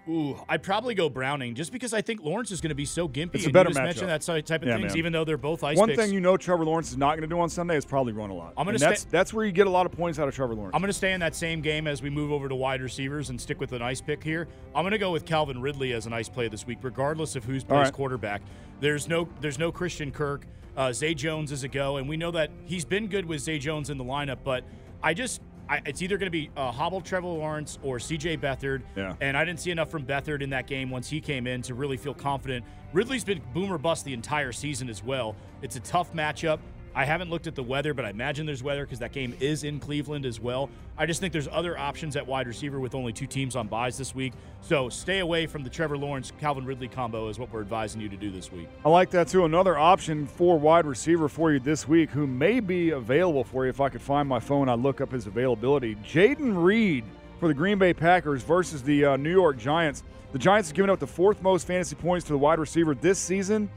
ooh, 0.09 0.37
I'd 0.49 0.63
probably 0.63 0.95
go 0.95 1.09
Browning 1.09 1.55
just 1.55 1.71
because 1.71 1.93
I 1.93 2.01
think 2.01 2.21
Lawrence 2.23 2.51
is 2.51 2.59
going 2.61 2.69
to 2.69 2.75
be 2.75 2.85
so 2.85 3.07
gimpy. 3.07 3.35
It's 3.35 3.45
a 3.45 3.49
better 3.49 3.69
you 3.69 3.75
just 3.75 3.99
matchup. 3.99 4.25
that 4.25 4.45
type 4.45 4.61
of 4.61 4.67
Yeah, 4.67 4.75
things, 4.77 4.89
man. 4.91 4.97
even 4.97 5.13
though 5.13 5.23
they're 5.23 5.37
both 5.37 5.63
ice 5.63 5.77
One 5.77 5.89
picks. 5.89 6.01
thing 6.01 6.13
you 6.13 6.19
know 6.21 6.37
Trevor 6.37 6.65
Lawrence 6.65 6.91
is 6.91 6.97
not 6.97 7.11
going 7.11 7.21
to 7.21 7.27
do 7.27 7.39
on 7.39 7.49
Sunday 7.49 7.77
is 7.77 7.85
probably 7.85 8.13
run 8.13 8.29
a 8.29 8.33
lot. 8.33 8.53
I'm 8.57 8.65
gonna 8.65 8.71
And 8.75 8.79
stay- 8.79 8.89
that's 8.89 9.03
that's 9.05 9.33
where 9.33 9.45
you 9.45 9.51
get 9.51 9.67
a 9.67 9.69
lot 9.69 9.85
of 9.85 9.91
points 9.91 10.19
out 10.19 10.27
of 10.27 10.35
Trevor 10.35 10.55
Lawrence. 10.55 10.75
I'm 10.75 10.81
going 10.81 10.89
to 10.89 10.93
stay 10.97 11.13
in 11.13 11.19
that 11.19 11.35
same 11.35 11.61
game 11.61 11.87
as 11.87 12.01
we 12.01 12.09
move 12.09 12.31
over 12.31 12.49
to 12.49 12.55
wide 12.55 12.81
receivers 12.81 13.29
and 13.29 13.39
stick 13.39 13.59
with 13.59 13.73
an 13.73 13.81
ice 13.81 14.01
pick 14.01 14.23
here. 14.23 14.47
I'm 14.75 14.83
going 14.83 14.91
to 14.91 14.97
go 14.97 15.11
with 15.11 15.25
Calvin 15.25 15.61
Ridley 15.61 15.93
as 15.93 16.05
an 16.05 16.13
ice 16.13 16.29
play 16.29 16.47
this 16.47 16.65
week, 16.65 16.79
regardless 16.81 17.35
of 17.35 17.43
who's 17.45 17.63
plays 17.63 17.85
right. 17.85 17.93
quarterback. 17.93 18.41
There's 18.79 19.07
no 19.07 19.27
there's 19.41 19.59
no 19.59 19.71
Christian 19.71 20.11
Kirk. 20.11 20.45
Uh, 20.75 20.93
Zay 20.93 21.13
Jones 21.13 21.51
is 21.51 21.63
a 21.63 21.67
go, 21.67 21.97
and 21.97 22.07
we 22.07 22.15
know 22.17 22.31
that 22.31 22.49
he's 22.65 22.85
been 22.85 23.07
good 23.07 23.25
with 23.25 23.41
Zay 23.41 23.59
Jones 23.59 23.89
in 23.89 23.97
the 23.97 24.05
lineup. 24.05 24.37
But 24.43 24.63
I 25.03 25.13
just 25.13 25.41
I, 25.71 25.81
it's 25.85 26.01
either 26.01 26.17
going 26.17 26.27
to 26.27 26.31
be 26.31 26.49
uh, 26.57 26.69
hobble 26.69 26.99
Trevor 26.99 27.27
Lawrence 27.27 27.79
or 27.81 27.97
C.J. 27.97 28.37
Beathard. 28.37 28.81
Yeah. 28.97 29.15
And 29.21 29.37
I 29.37 29.45
didn't 29.45 29.61
see 29.61 29.71
enough 29.71 29.89
from 29.89 30.05
Beathard 30.05 30.41
in 30.41 30.49
that 30.49 30.67
game 30.67 30.89
once 30.89 31.09
he 31.09 31.21
came 31.21 31.47
in 31.47 31.61
to 31.61 31.73
really 31.75 31.95
feel 31.95 32.13
confident. 32.13 32.65
Ridley's 32.91 33.23
been 33.23 33.41
boomer 33.53 33.77
bust 33.77 34.03
the 34.03 34.13
entire 34.13 34.51
season 34.51 34.89
as 34.89 35.01
well. 35.01 35.33
It's 35.61 35.77
a 35.77 35.79
tough 35.79 36.11
matchup. 36.11 36.59
I 36.93 37.05
haven't 37.05 37.29
looked 37.29 37.47
at 37.47 37.55
the 37.55 37.63
weather, 37.63 37.93
but 37.93 38.03
I 38.03 38.09
imagine 38.09 38.45
there's 38.45 38.63
weather 38.63 38.85
because 38.85 38.99
that 38.99 39.13
game 39.13 39.35
is 39.39 39.63
in 39.63 39.79
Cleveland 39.79 40.25
as 40.25 40.39
well. 40.39 40.69
I 40.97 41.05
just 41.05 41.21
think 41.21 41.31
there's 41.31 41.47
other 41.49 41.77
options 41.77 42.15
at 42.17 42.27
wide 42.27 42.47
receiver 42.47 42.79
with 42.79 42.95
only 42.95 43.13
two 43.13 43.27
teams 43.27 43.55
on 43.55 43.67
byes 43.67 43.97
this 43.97 44.13
week. 44.13 44.33
So 44.61 44.89
stay 44.89 45.19
away 45.19 45.47
from 45.47 45.63
the 45.63 45.69
Trevor 45.69 45.97
Lawrence 45.97 46.33
Calvin 46.39 46.65
Ridley 46.65 46.89
combo 46.89 47.29
is 47.29 47.39
what 47.39 47.51
we're 47.51 47.61
advising 47.61 48.01
you 48.01 48.09
to 48.09 48.17
do 48.17 48.29
this 48.29 48.51
week. 48.51 48.67
I 48.83 48.89
like 48.89 49.09
that 49.11 49.29
too. 49.29 49.45
Another 49.45 49.77
option 49.77 50.27
for 50.27 50.59
wide 50.59 50.85
receiver 50.85 51.29
for 51.29 51.53
you 51.53 51.59
this 51.59 51.87
week, 51.87 52.09
who 52.09 52.27
may 52.27 52.59
be 52.59 52.89
available 52.89 53.45
for 53.45 53.63
you 53.63 53.69
if 53.69 53.79
I 53.79 53.87
could 53.87 54.01
find 54.01 54.27
my 54.27 54.39
phone. 54.39 54.67
I'd 54.67 54.79
look 54.79 54.99
up 54.99 55.13
his 55.13 55.27
availability. 55.27 55.95
Jayden 55.95 56.61
Reed 56.61 57.05
for 57.39 57.47
the 57.47 57.53
Green 57.53 57.77
Bay 57.77 57.93
Packers 57.93 58.43
versus 58.43 58.83
the 58.83 59.05
uh, 59.05 59.17
New 59.17 59.31
York 59.31 59.57
Giants. 59.57 60.03
The 60.33 60.39
Giants 60.39 60.69
have 60.69 60.75
given 60.75 60.89
up 60.89 60.99
the 60.99 61.07
fourth 61.07 61.41
most 61.41 61.67
fantasy 61.67 61.95
points 61.95 62.25
to 62.27 62.33
the 62.33 62.37
wide 62.37 62.59
receiver 62.59 62.95
this 62.95 63.17
season. 63.17 63.69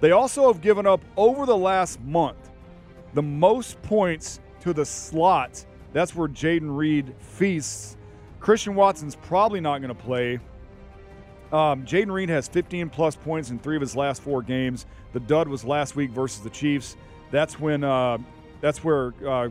They 0.00 0.10
also 0.10 0.52
have 0.52 0.60
given 0.60 0.86
up 0.86 1.02
over 1.16 1.46
the 1.46 1.56
last 1.56 2.00
month 2.02 2.50
the 3.14 3.22
most 3.22 3.80
points 3.82 4.40
to 4.60 4.72
the 4.72 4.84
slot. 4.84 5.64
That's 5.92 6.14
where 6.14 6.28
Jayden 6.28 6.76
Reed 6.76 7.14
feasts. 7.18 7.96
Christian 8.40 8.74
Watson's 8.74 9.16
probably 9.16 9.60
not 9.60 9.78
going 9.78 9.94
to 9.94 10.02
play. 10.02 10.38
Um, 11.52 11.84
Jayden 11.84 12.12
Reed 12.12 12.28
has 12.28 12.48
15 12.48 12.90
plus 12.90 13.16
points 13.16 13.50
in 13.50 13.58
three 13.58 13.76
of 13.76 13.80
his 13.80 13.96
last 13.96 14.20
four 14.22 14.42
games. 14.42 14.86
The 15.12 15.20
dud 15.20 15.48
was 15.48 15.64
last 15.64 15.96
week 15.96 16.10
versus 16.10 16.42
the 16.42 16.50
Chiefs. 16.50 16.96
That's 17.30 17.58
when 17.58 17.82
uh, 17.82 18.18
that's 18.60 18.84
where 18.84 19.14
uh, 19.26 19.48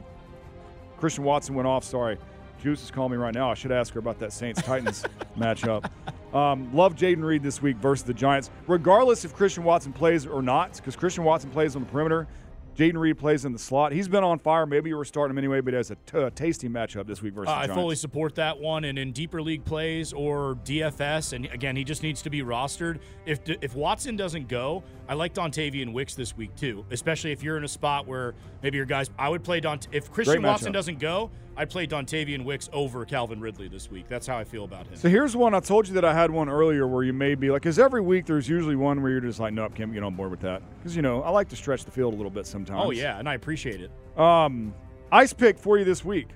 Christian 0.97 1.23
Watson 1.23 1.55
went 1.55 1.67
off. 1.67 1.83
Sorry, 1.83 2.17
Juice 2.61 2.83
is 2.83 2.91
calling 2.91 3.11
me 3.11 3.17
right 3.17 3.33
now. 3.33 3.49
I 3.49 3.53
should 3.53 3.71
ask 3.71 3.93
her 3.93 3.99
about 3.99 4.19
that 4.19 4.33
Saints 4.33 4.61
Titans 4.61 5.05
matchup. 5.37 5.89
Um, 6.35 6.69
love 6.73 6.95
Jayden 6.95 7.23
Reed 7.23 7.41
this 7.41 7.61
week 7.61 7.77
versus 7.77 8.03
the 8.03 8.13
Giants, 8.13 8.51
regardless 8.67 9.23
if 9.23 9.33
Christian 9.33 9.63
Watson 9.63 9.93
plays 9.93 10.25
or 10.27 10.41
not, 10.41 10.75
because 10.75 10.97
Christian 10.97 11.23
Watson 11.23 11.49
plays 11.49 11.77
on 11.77 11.83
the 11.83 11.89
perimeter. 11.89 12.27
Jayden 12.75 12.97
Reed 12.97 13.17
plays 13.17 13.45
in 13.45 13.53
the 13.53 13.59
slot. 13.59 13.93
He's 13.93 14.09
been 14.09 14.25
on 14.25 14.37
fire. 14.37 14.65
Maybe 14.65 14.89
you 14.89 14.97
were 14.97 15.05
starting 15.05 15.31
him 15.31 15.37
anyway, 15.37 15.61
but 15.61 15.73
has 15.73 15.91
a, 15.91 15.95
t- 16.05 16.17
a 16.17 16.29
tasty 16.29 16.67
matchup 16.67 17.07
this 17.07 17.21
week 17.21 17.33
versus. 17.33 17.47
Uh, 17.47 17.55
I 17.55 17.67
fully 17.67 17.95
support 17.95 18.35
that 18.35 18.59
one, 18.59 18.83
and 18.83 18.99
in 18.99 19.13
deeper 19.13 19.41
league 19.41 19.63
plays 19.63 20.11
or 20.11 20.55
DFS, 20.65 21.31
and 21.31 21.45
again, 21.45 21.77
he 21.77 21.85
just 21.85 22.03
needs 22.03 22.21
to 22.23 22.29
be 22.29 22.41
rostered. 22.41 22.99
If 23.25 23.39
if 23.47 23.75
Watson 23.75 24.17
doesn't 24.17 24.49
go, 24.49 24.83
I 25.07 25.13
like 25.13 25.33
Dontayvion 25.33 25.93
Wicks 25.93 26.15
this 26.15 26.35
week 26.35 26.55
too, 26.55 26.85
especially 26.89 27.31
if 27.31 27.43
you're 27.43 27.57
in 27.57 27.63
a 27.63 27.67
spot 27.67 28.07
where 28.07 28.33
maybe 28.63 28.77
your 28.77 28.85
guys. 28.85 29.09
I 29.19 29.29
would 29.29 29.43
play 29.43 29.59
Dont. 29.59 29.87
If 29.91 30.11
Christian 30.11 30.41
Watson 30.41 30.71
doesn't 30.71 30.99
go, 30.99 31.29
I'd 31.55 31.69
play 31.69 31.85
Dontayvion 31.87 32.43
Wicks 32.43 32.69
over 32.73 33.05
Calvin 33.05 33.39
Ridley 33.39 33.67
this 33.67 33.89
week. 33.89 34.07
That's 34.09 34.25
how 34.27 34.37
I 34.37 34.43
feel 34.43 34.63
about 34.63 34.87
him. 34.87 34.95
So 34.95 35.07
here's 35.07 35.35
one. 35.35 35.53
I 35.53 35.59
told 35.59 35.87
you 35.87 35.93
that 35.93 36.05
I 36.05 36.13
had 36.13 36.31
one 36.31 36.49
earlier 36.49 36.87
where 36.87 37.03
you 37.03 37.13
may 37.13 37.35
be 37.35 37.51
like, 37.51 37.61
because 37.61 37.79
every 37.79 38.01
week 38.01 38.25
there's 38.25 38.49
usually 38.49 38.75
one 38.75 39.01
where 39.01 39.11
you're 39.11 39.21
just 39.21 39.39
like, 39.39 39.53
nope, 39.53 39.75
can't 39.75 39.93
get 39.93 40.03
on 40.03 40.15
board 40.15 40.31
with 40.31 40.41
that. 40.41 40.61
Because 40.79 40.95
you 40.95 41.01
know 41.01 41.21
I 41.21 41.29
like 41.29 41.49
to 41.49 41.55
stretch 41.55 41.85
the 41.85 41.91
field 41.91 42.13
a 42.13 42.17
little 42.17 42.31
bit 42.31 42.45
sometimes. 42.47 42.81
oh 42.83 42.91
yeah, 42.91 43.19
and 43.19 43.29
I 43.29 43.35
appreciate 43.35 43.81
it. 43.81 44.19
Um, 44.19 44.73
ice 45.11 45.33
pick 45.33 45.57
for 45.59 45.77
you 45.77 45.85
this 45.85 46.03
week. 46.03 46.29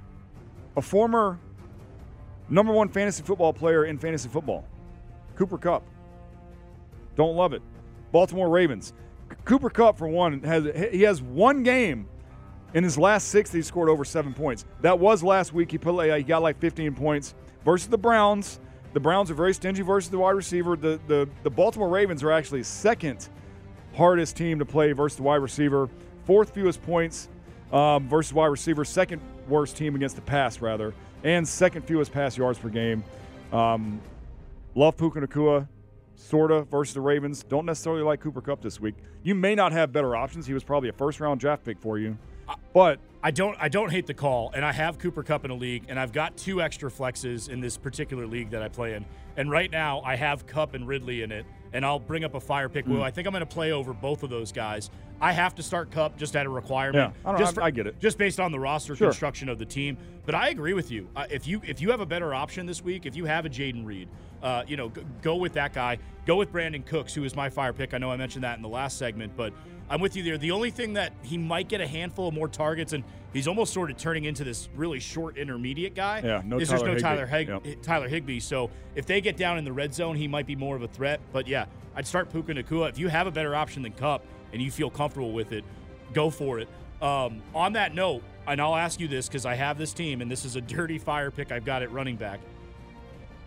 A 0.77 0.81
former 0.81 1.39
number 2.49 2.71
one 2.71 2.87
fantasy 2.87 3.23
football 3.23 3.51
player 3.51 3.85
in 3.85 3.97
fantasy 3.97 4.29
football, 4.29 4.63
Cooper 5.35 5.57
Kupp. 5.57 5.83
Don't 7.15 7.35
love 7.35 7.51
it. 7.51 7.61
Baltimore 8.11 8.49
Ravens. 8.49 8.93
Cooper 9.45 9.69
Kupp, 9.69 9.97
for 9.97 10.07
one, 10.07 10.41
has 10.43 10.65
he 10.91 11.03
has 11.03 11.21
one 11.21 11.63
game 11.63 12.07
in 12.73 12.83
his 12.83 12.97
last 12.97 13.29
six 13.29 13.51
he 13.51 13.61
scored 13.61 13.89
over 13.89 14.05
seven 14.05 14.33
points. 14.33 14.65
That 14.81 14.99
was 14.99 15.23
last 15.23 15.53
week. 15.53 15.71
He 15.71 15.77
put 15.77 16.15
he 16.15 16.23
got 16.23 16.41
like 16.41 16.59
15 16.59 16.95
points 16.95 17.33
versus 17.65 17.87
the 17.87 17.97
Browns. 17.97 18.59
The 18.93 18.99
Browns 18.99 19.29
are 19.29 19.35
very 19.35 19.53
stingy 19.53 19.81
versus 19.81 20.09
the 20.09 20.17
wide 20.17 20.31
receiver. 20.31 20.75
The 20.75 20.99
the 21.07 21.29
the 21.43 21.49
Baltimore 21.49 21.89
Ravens 21.89 22.23
are 22.23 22.31
actually 22.31 22.63
second 22.63 23.29
hardest 23.95 24.35
team 24.37 24.59
to 24.59 24.65
play 24.65 24.91
versus 24.91 25.17
the 25.17 25.23
wide 25.23 25.37
receiver. 25.37 25.89
Fourth 26.25 26.53
fewest 26.53 26.81
points 26.83 27.29
um, 27.71 28.07
versus 28.07 28.33
wide 28.33 28.47
receiver. 28.47 28.85
Second 28.85 29.21
worst 29.47 29.77
team 29.77 29.95
against 29.95 30.15
the 30.15 30.21
pass, 30.21 30.61
rather, 30.61 30.93
and 31.23 31.47
second 31.47 31.83
fewest 31.83 32.11
pass 32.11 32.37
yards 32.37 32.59
per 32.59 32.69
game. 32.69 33.03
Um, 33.51 33.99
love 34.75 34.95
Puka 34.97 35.19
Nacua, 35.21 35.67
sorta 36.19 36.63
versus 36.63 36.93
the 36.93 37.01
Ravens. 37.01 37.43
Don't 37.43 37.65
necessarily 37.65 38.03
like 38.03 38.19
Cooper 38.19 38.41
Kupp 38.41 38.61
this 38.61 38.79
week. 38.79 38.95
You 39.23 39.35
may 39.35 39.55
not 39.55 39.71
have 39.71 39.91
better 39.91 40.15
options. 40.15 40.45
He 40.45 40.53
was 40.53 40.63
probably 40.63 40.89
a 40.89 40.93
first 40.93 41.19
round 41.19 41.39
draft 41.39 41.63
pick 41.63 41.79
for 41.79 41.97
you, 41.97 42.17
but 42.73 42.99
I 43.23 43.31
don't 43.31 43.57
I 43.59 43.69
don't 43.69 43.89
hate 43.89 44.05
the 44.05 44.13
call, 44.13 44.51
and 44.53 44.63
I 44.63 44.71
have 44.71 44.99
Cooper 44.99 45.23
Kupp 45.23 45.45
in 45.45 45.51
a 45.51 45.55
league, 45.55 45.85
and 45.87 45.99
I've 45.99 46.11
got 46.11 46.37
two 46.37 46.61
extra 46.61 46.91
flexes 46.91 47.49
in 47.49 47.61
this 47.61 47.77
particular 47.77 48.27
league 48.27 48.49
that 48.51 48.61
I 48.61 48.67
play 48.67 48.95
in. 48.95 49.05
And 49.37 49.49
right 49.49 49.71
now 49.71 50.01
I 50.01 50.15
have 50.15 50.45
Kupp 50.45 50.73
and 50.73 50.87
Ridley 50.87 51.21
in 51.21 51.31
it, 51.31 51.45
and 51.73 51.85
I'll 51.85 51.99
bring 51.99 52.23
up 52.23 52.35
a 52.35 52.39
fire 52.39 52.69
pick. 52.69 52.85
Hmm. 52.85 52.93
Will 52.93 53.03
I 53.03 53.11
think 53.11 53.27
I'm 53.27 53.31
going 53.33 53.41
to 53.41 53.45
play 53.45 53.71
over 53.71 53.93
both 53.93 54.23
of 54.23 54.29
those 54.29 54.51
guys? 54.51 54.89
I 55.21 55.33
have 55.33 55.53
to 55.55 55.63
start 55.63 55.91
Kupp 55.91 56.17
just 56.17 56.35
at 56.35 56.45
a 56.45 56.49
requirement. 56.49 57.13
Yeah, 57.13 57.29
I 57.29 57.31
don't- 57.33 57.39
just 57.41 57.59
I- 57.59 57.65
I 57.65 57.71
get 57.71 57.87
it. 57.87 57.99
Just 57.99 58.17
based 58.17 58.39
on 58.39 58.51
the 58.51 58.59
roster 58.59 58.95
Sure. 58.95 59.07
construction 59.09 59.49
of 59.49 59.59
the 59.59 59.65
team. 59.65 59.97
But 60.25 60.35
I 60.35 60.49
agree 60.49 60.73
with 60.73 60.91
you. 60.91 61.09
Uh, 61.15 61.25
if 61.29 61.47
you 61.47 61.61
if 61.65 61.81
you 61.81 61.91
have 61.91 61.99
a 61.99 62.05
better 62.05 62.33
option 62.33 62.65
this 62.65 62.83
week, 62.83 63.05
if 63.05 63.15
you 63.15 63.25
have 63.25 63.45
a 63.45 63.49
Jayden 63.49 63.85
Reed, 63.85 64.07
uh, 64.43 64.63
you 64.67 64.77
know, 64.77 64.91
go 65.21 65.35
with 65.35 65.53
that 65.53 65.73
guy. 65.73 65.97
Go 66.25 66.35
with 66.37 66.51
Brandin 66.53 66.85
Cooks, 66.85 67.13
who 67.13 67.23
is 67.23 67.35
my 67.35 67.49
fire 67.49 67.73
pick. 67.73 67.93
I 67.93 67.97
know 67.97 68.11
I 68.11 68.15
mentioned 68.17 68.43
that 68.43 68.55
in 68.55 68.61
the 68.61 68.69
last 68.69 68.97
segment, 68.97 69.33
but 69.35 69.51
I'm 69.89 69.99
with 70.01 70.15
you 70.15 70.23
there. 70.23 70.37
The 70.37 70.51
only 70.51 70.69
thing 70.69 70.93
that 70.93 71.13
he 71.23 71.37
might 71.37 71.67
get 71.67 71.81
a 71.81 71.87
handful 71.87 72.27
of 72.27 72.33
more 72.33 72.47
targets, 72.47 72.93
and 72.93 73.03
he's 73.33 73.47
almost 73.47 73.73
sort 73.73 73.89
of 73.89 73.97
turning 73.97 74.25
into 74.25 74.43
this 74.43 74.69
really 74.75 74.99
short 74.99 75.37
intermediate 75.37 75.95
guy. 75.95 76.21
Yeah, 76.23 76.41
no 76.45 76.59
is 76.59 76.69
there's 76.69 76.81
Tyler 76.81 76.87
no 76.87 76.93
Higbee. 76.93 77.01
Tyler 77.01 77.25
Hig- 77.25 77.47
Yep. 77.65 77.81
Tyler 77.81 78.07
Higbee. 78.07 78.39
So 78.39 78.69
if 78.95 79.05
they 79.07 79.19
get 79.19 79.35
down 79.35 79.57
in 79.57 79.65
the 79.65 79.73
red 79.73 79.93
zone, 79.93 80.15
he 80.15 80.27
might 80.27 80.45
be 80.45 80.55
more 80.55 80.75
of 80.75 80.83
a 80.83 80.87
threat. 80.87 81.19
But 81.33 81.47
yeah, 81.47 81.65
I'd 81.95 82.05
start 82.05 82.31
Puka 82.31 82.53
Nacua. 82.53 82.89
If 82.89 82.99
you 82.99 83.07
have 83.07 83.25
a 83.25 83.31
better 83.31 83.55
option 83.55 83.81
than 83.81 83.93
Kupp 83.93 84.23
and 84.53 84.61
you 84.61 84.69
feel 84.69 84.89
comfortable 84.91 85.31
with 85.31 85.51
it, 85.51 85.63
go 86.13 86.29
for 86.29 86.59
it. 86.59 86.67
Um, 87.01 87.41
on 87.55 87.73
that 87.73 87.95
note, 87.95 88.21
and 88.45 88.61
I'll 88.61 88.75
ask 88.75 88.99
you 88.99 89.07
this 89.07 89.27
because 89.27 89.45
I 89.45 89.55
have 89.55 89.77
this 89.77 89.93
team, 89.93 90.21
and 90.21 90.29
this 90.29 90.43
is 90.45 90.55
a 90.55 90.61
dirty 90.61 90.97
fire 90.99 91.31
pick 91.31 91.51
I've 91.51 91.65
got 91.65 91.81
at 91.81 91.91
running 91.91 92.15
back. 92.15 92.39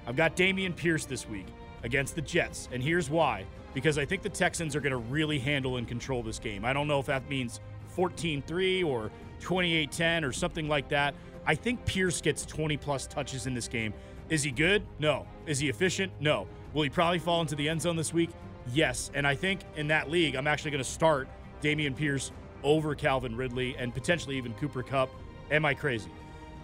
I've 0.07 0.17
got 0.17 0.37
Dameon 0.37 0.75
Pierce 0.75 1.05
this 1.05 1.29
week 1.29 1.47
against 1.83 2.15
the 2.15 2.23
Jets, 2.23 2.69
and 2.73 2.83
here's 2.83 3.11
why. 3.11 3.45
Because 3.75 3.99
I 3.99 4.05
think 4.05 4.23
the 4.23 4.29
Texans 4.29 4.77
are 4.77 4.81
going 4.81 4.93
to 4.93 4.99
really 4.99 5.39
handle 5.39 5.79
and 5.79 5.89
control 5.89 6.23
this 6.23 6.39
game. 6.39 6.65
I 6.65 6.73
don't 6.73 6.87
know 6.89 7.01
if 7.01 7.07
that 7.07 7.29
means 7.29 7.61
14 7.89 8.43
3 8.43 8.83
or 8.83 9.11
28 9.41 9.91
10 9.91 10.25
or 10.25 10.33
something 10.33 10.69
like 10.69 10.89
that. 10.91 11.15
I 11.47 11.55
think 11.55 11.85
Pierce 11.85 12.21
gets 12.21 12.47
20 12.47 12.77
plus 12.77 13.07
touches 13.07 13.47
in 13.47 13.55
this 13.55 13.69
game. 13.69 13.93
Is 14.29 14.43
he 14.43 14.51
good? 14.51 14.85
No. 14.99 15.27
Is 15.47 15.59
he 15.59 15.69
efficient? 15.69 16.13
No. 16.21 16.47
Will 16.73 16.83
he 16.83 16.91
probably 16.91 17.19
fall 17.19 17.41
into 17.41 17.57
the 17.57 17.69
end 17.69 17.83
zone 17.83 17.97
this 17.97 18.13
week? 18.13 18.31
Yes. 18.73 19.11
And 19.15 19.27
I 19.27 19.35
think 19.35 19.61
in 19.77 19.89
that 19.89 20.11
league, 20.11 20.37
I'm 20.37 20.47
actually 20.47 20.71
going 20.71 20.85
to 20.85 20.89
start 20.89 21.29
Dameon 21.61 21.97
Pierce 21.97 22.31
over 22.63 22.95
Calvin 22.95 23.37
Ridley 23.37 23.77
and 23.77 23.93
potentially 23.93 24.37
even 24.37 24.55
Cooper 24.55 24.83
Kupp. 24.83 25.11
Am 25.51 25.65
I 25.65 25.75
crazy? 25.75 26.11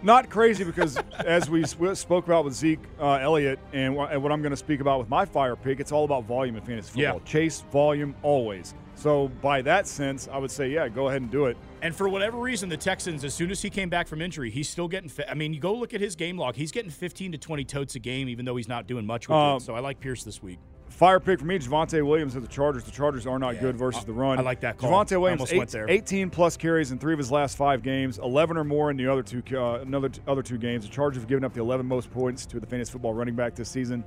Not 0.02 0.30
crazy 0.30 0.62
because, 0.64 0.96
as 1.26 1.50
we 1.50 1.64
sp- 1.66 1.94
spoke 1.94 2.26
about 2.26 2.44
with 2.44 2.54
Zeke 2.54 2.78
uh, 3.00 3.14
Elliott 3.14 3.58
and, 3.72 3.96
wh- 3.96 4.10
and 4.10 4.22
what 4.22 4.30
I'm 4.30 4.42
going 4.42 4.50
to 4.52 4.56
speak 4.56 4.80
about 4.80 5.00
with 5.00 5.08
my 5.08 5.24
fire 5.24 5.56
pick, 5.56 5.80
it's 5.80 5.90
all 5.92 6.04
about 6.04 6.24
volume 6.24 6.54
in 6.56 6.62
fantasy 6.62 7.00
Yeah. 7.00 7.12
football. 7.12 7.26
Chase 7.26 7.64
volume 7.72 8.14
always. 8.22 8.74
So, 8.94 9.28
by 9.42 9.62
that 9.62 9.86
sense, 9.86 10.28
I 10.30 10.38
would 10.38 10.50
say, 10.50 10.68
yeah, 10.70 10.88
go 10.88 11.08
ahead 11.08 11.22
and 11.22 11.30
do 11.30 11.46
it. 11.46 11.56
And 11.82 11.94
for 11.94 12.08
whatever 12.08 12.38
reason, 12.38 12.68
the 12.68 12.76
Texans, 12.76 13.24
as 13.24 13.32
soon 13.34 13.50
as 13.50 13.60
he 13.62 13.70
came 13.70 13.88
back 13.88 14.06
from 14.08 14.20
injury, 14.22 14.50
he's 14.50 14.68
still 14.68 14.88
getting. 14.88 15.08
Fi- 15.08 15.26
I 15.28 15.34
mean, 15.34 15.52
you 15.54 15.60
go 15.60 15.72
look 15.74 15.94
at 15.94 16.00
his 16.00 16.16
game 16.16 16.36
log; 16.36 16.56
he's 16.56 16.72
getting 16.72 16.90
15 16.90 17.32
to 17.32 17.38
20 17.38 17.64
totes 17.64 17.94
a 17.94 18.00
game, 18.00 18.28
even 18.28 18.44
though 18.44 18.56
he's 18.56 18.66
not 18.68 18.86
doing 18.88 19.06
much 19.06 19.28
with 19.28 19.36
Um, 19.36 19.58
it. 19.58 19.60
So 19.62 19.74
I 19.74 19.80
like 19.80 20.00
Pierce 20.00 20.24
this 20.24 20.42
week. 20.42 20.58
Fire 20.98 21.20
pick 21.20 21.38
for 21.38 21.44
me, 21.46 21.56
Javonte 21.56 22.04
Williams 22.04 22.34
of 22.34 22.42
the 22.42 22.48
Chargers. 22.48 22.82
The 22.82 22.90
Chargers 22.90 23.24
are 23.24 23.38
not 23.38 23.60
good 23.60 23.76
versus 23.76 24.04
the 24.04 24.12
run. 24.12 24.36
I 24.36 24.42
like 24.42 24.58
that 24.62 24.78
call. 24.78 24.90
Javonte 24.90 25.20
Williams, 25.20 25.38
almost 25.42 25.52
eight- 25.52 25.58
went 25.58 25.70
there. 25.70 25.88
18 25.88 26.28
plus 26.28 26.56
carries 26.56 26.90
in 26.90 26.98
three 26.98 27.12
of 27.12 27.20
his 27.20 27.30
last 27.30 27.56
five 27.56 27.84
games, 27.84 28.18
11 28.18 28.56
or 28.56 28.64
more 28.64 28.90
in 28.90 28.96
the 28.96 29.06
other 29.06 29.22
two 29.22 29.40
uh, 29.56 29.74
another 29.74 30.10
other 30.26 30.42
two 30.42 30.58
games. 30.58 30.84
The 30.84 30.90
Chargers 30.90 31.22
have 31.22 31.28
given 31.28 31.44
up 31.44 31.54
the 31.54 31.60
11 31.60 31.86
most 31.86 32.10
points 32.10 32.46
to 32.46 32.58
the 32.58 32.66
fantasy 32.66 32.90
football 32.90 33.14
running 33.14 33.36
back 33.36 33.54
this 33.54 33.68
season. 33.68 34.02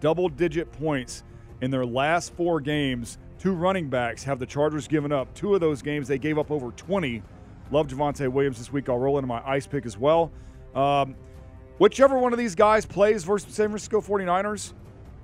Double 0.00 0.28
digit 0.28 0.70
points 0.70 1.22
in 1.62 1.70
their 1.70 1.86
last 1.86 2.34
four 2.34 2.60
games. 2.60 3.16
Two 3.38 3.54
running 3.54 3.88
backs 3.88 4.22
have 4.24 4.38
the 4.38 4.44
Chargers 4.44 4.86
given 4.86 5.12
up. 5.12 5.32
Two 5.32 5.54
of 5.54 5.62
those 5.62 5.80
games 5.80 6.08
they 6.08 6.18
gave 6.18 6.36
up 6.36 6.50
over 6.50 6.72
20. 6.72 7.22
Love 7.70 7.86
Javonte 7.86 8.30
Williams 8.30 8.58
this 8.58 8.70
week. 8.70 8.90
I'll 8.90 8.98
roll 8.98 9.16
into 9.16 9.28
my 9.28 9.40
ice 9.48 9.66
pick 9.66 9.86
as 9.86 9.96
well. 9.96 10.30
Um, 10.74 11.14
whichever 11.78 12.18
one 12.18 12.34
of 12.34 12.38
these 12.38 12.54
guys 12.54 12.84
plays 12.84 13.24
versus 13.24 13.46
the 13.48 13.54
San 13.54 13.68
Francisco 13.70 14.02
49ers, 14.02 14.74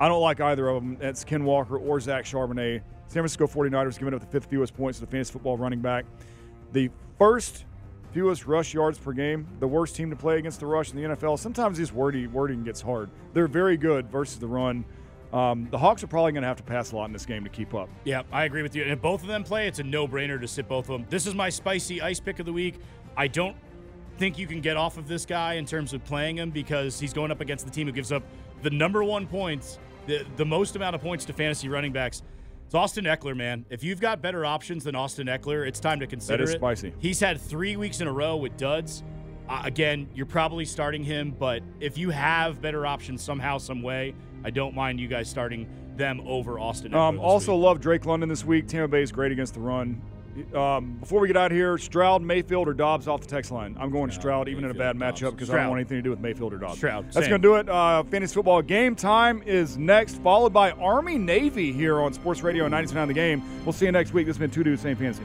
I 0.01 0.09
don't 0.09 0.23
like 0.23 0.41
either 0.41 0.69
of 0.69 0.83
them. 0.83 0.97
That's 0.99 1.25
Ken 1.25 1.45
Walker 1.45 1.77
or 1.77 2.01
Zach 2.01 2.25
Charbonnet. 2.25 2.83
San 3.07 3.23
Francisco 3.23 3.47
49ers 3.47 3.99
giving 3.99 4.15
up 4.15 4.21
the 4.21 4.27
fifth 4.27 4.47
fewest 4.47 4.75
points 4.75 4.99
to 4.99 5.05
the 5.05 5.11
fantasy 5.11 5.33
football 5.33 5.59
running 5.59 5.81
back. 5.81 6.07
The 6.73 6.91
first 7.19 7.65
fewest 8.13 8.47
rush 8.47 8.73
yards 8.73 8.99
per 8.99 9.13
game, 9.13 9.47
the 9.61 9.69
worst 9.69 9.95
team 9.97 10.11
to 10.11 10.17
play 10.17 10.39
against 10.39 10.61
the 10.61 10.67
rush 10.67 10.91
in 10.91 10.97
the 10.97 11.15
NFL. 11.15 11.39
Sometimes 11.39 11.79
this 11.79 11.93
wording, 11.93 12.33
wording 12.33 12.65
gets 12.65 12.81
hard. 12.81 13.11
They're 13.35 13.47
very 13.47 13.77
good 13.77 14.11
versus 14.11 14.39
the 14.39 14.47
run. 14.47 14.85
Um, 15.33 15.69
the 15.71 15.79
Hawks 15.79 16.03
are 16.03 16.09
probably 16.09 16.33
going 16.33 16.43
to 16.43 16.49
have 16.49 16.57
to 16.57 16.63
pass 16.63 16.91
a 16.93 16.97
lot 16.97 17.05
in 17.05 17.13
this 17.13 17.27
game 17.27 17.45
to 17.45 17.51
keep 17.51 17.75
up. 17.75 17.89
Yeah, 18.05 18.23
I 18.33 18.45
agree 18.45 18.63
with 18.63 18.75
you. 18.75 18.83
And 18.83 18.91
if 18.91 19.01
both 19.01 19.23
of 19.23 19.29
them 19.29 19.45
play, 19.45 19.69
it's 19.69 19.79
a 19.79 19.85
no-brainer 19.85 20.41
to 20.41 20.49
sit 20.49 20.67
both 20.67 20.89
of 20.89 20.99
them. 20.99 21.07
This 21.09 21.27
is 21.27 21.35
my 21.35 21.49
spicy 21.51 22.01
ice 22.01 22.19
pick 22.19 22.41
of 22.41 22.47
the 22.47 22.53
week. 22.53 22.81
I 23.17 23.29
don't 23.29 23.57
think 24.19 24.39
you 24.39 24.47
can 24.47 24.61
get 24.61 24.77
off 24.77 24.99
of 24.99 25.07
this 25.07 25.25
guy 25.25 25.55
in 25.55 25.67
terms 25.67 25.93
of 25.93 26.05
playing 26.05 26.39
him 26.39 26.51
because 26.51 26.99
he's 26.99 27.13
going 27.13 27.31
up 27.31 27.41
against 27.41 27.65
the 27.65 27.71
team 27.71 27.87
who 27.87 27.93
gives 27.93 28.11
up 28.13 28.23
the 28.63 28.71
number 28.71 29.05
one 29.05 29.27
points, 29.27 29.79
the, 30.07 30.25
the 30.37 30.45
most 30.45 30.77
amount 30.77 30.95
of 30.95 31.03
points 31.03 31.25
to 31.27 31.33
fantasy 31.33 31.69
running 31.69 31.93
backs. 31.93 32.23
It's 32.67 32.75
Austin 32.75 33.05
Ekeler, 33.05 33.37
man. 33.37 33.65
If 33.69 33.83
you've 33.83 34.01
got 34.01 34.23
better 34.23 34.45
options 34.45 34.85
than 34.85 34.95
Austin 34.95 35.27
Ekeler, 35.27 35.67
it's 35.67 35.81
time 35.81 35.99
to 36.01 36.07
consider 36.07 36.45
is 36.45 36.51
it. 36.51 36.59
spicy. 36.59 36.93
He's 36.99 37.19
had 37.19 37.41
three 37.41 37.77
weeks 37.77 38.01
in 38.01 38.07
a 38.07 38.13
row 38.13 38.37
with 38.37 38.57
duds. 38.57 39.03
Uh, 39.49 39.63
again, 39.65 40.09
you're 40.15 40.27
probably 40.27 40.65
starting 40.65 41.03
him, 41.03 41.35
but 41.37 41.63
if 41.81 41.99
you 41.99 42.11
have 42.11 42.63
better 42.63 42.87
options 42.87 43.23
somehow, 43.23 43.59
some 43.59 43.83
way, 43.83 44.15
I 44.45 44.51
don't 44.51 44.75
mind 44.75 45.01
you 45.01 45.09
guys 45.09 45.29
starting 45.29 45.69
them 45.97 46.21
over 46.25 46.61
Austin. 46.61 46.93
Ekeler 46.93 46.97
Um, 47.09 47.17
this 47.17 47.25
also, 47.25 47.57
week. 47.57 47.65
love 47.65 47.81
Drake 47.81 48.07
London 48.07 48.29
this 48.29 48.45
week. 48.45 48.69
Tampa 48.69 48.87
Bay 48.87 49.03
is 49.03 49.11
great 49.11 49.33
against 49.33 49.55
the 49.55 49.61
run. 49.61 50.01
Um, 50.55 50.97
before 51.01 51.21
we 51.21 51.29
get 51.29 51.37
out 51.37 51.51
here, 51.51 51.77
Stroud, 51.79 52.23
Mayfield, 52.23 52.69
or 52.69 52.73
Dobbs 52.73 53.09
off 53.09 53.21
the 53.21 53.27
text 53.27 53.51
line. 53.51 53.77
I'm 53.79 53.91
going 53.91 54.11
Stroud, 54.11 54.49
even 54.49 54.65
in 54.65 54.71
a 54.71 54.75
bad 54.75 54.97
matchup 54.97 55.33
because 55.33 55.51
I 55.51 55.57
don't 55.57 55.69
want 55.69 55.81
anything 55.81 55.99
to 55.99 56.03
do 56.03 56.11
with 56.11 56.21
Mayfield 56.21 56.53
or 56.53 56.59
Dobbs. 56.59 56.79
Stroud, 56.79 57.07
That's 57.13 57.29
going 57.29 57.43
to 57.43 57.49
do 57.49 57.57
it. 57.57 57.69
Uh, 57.69 58.03
fantasy 58.05 58.35
football 58.35 58.63
game 58.63 58.95
time 58.95 59.43
is 59.43 59.77
next, 59.77 60.17
followed 60.23 60.53
by 60.53 60.71
Army 60.73 61.19
Navy 61.19 61.73
here 61.73 62.01
on 62.01 62.13
Sports 62.13 62.43
Radio 62.43 62.69
99 62.69 63.09
The 63.09 63.15
Game. 63.15 63.43
We'll 63.65 63.73
see 63.73 63.87
you 63.87 63.93
next 63.93 64.13
week. 64.13 64.27
This 64.27 64.37
has 64.37 64.41
been 64.41 64.51
Two 64.51 64.65
Dudes, 64.65 64.83
Same 64.83 64.97
Fantasy. 64.97 65.25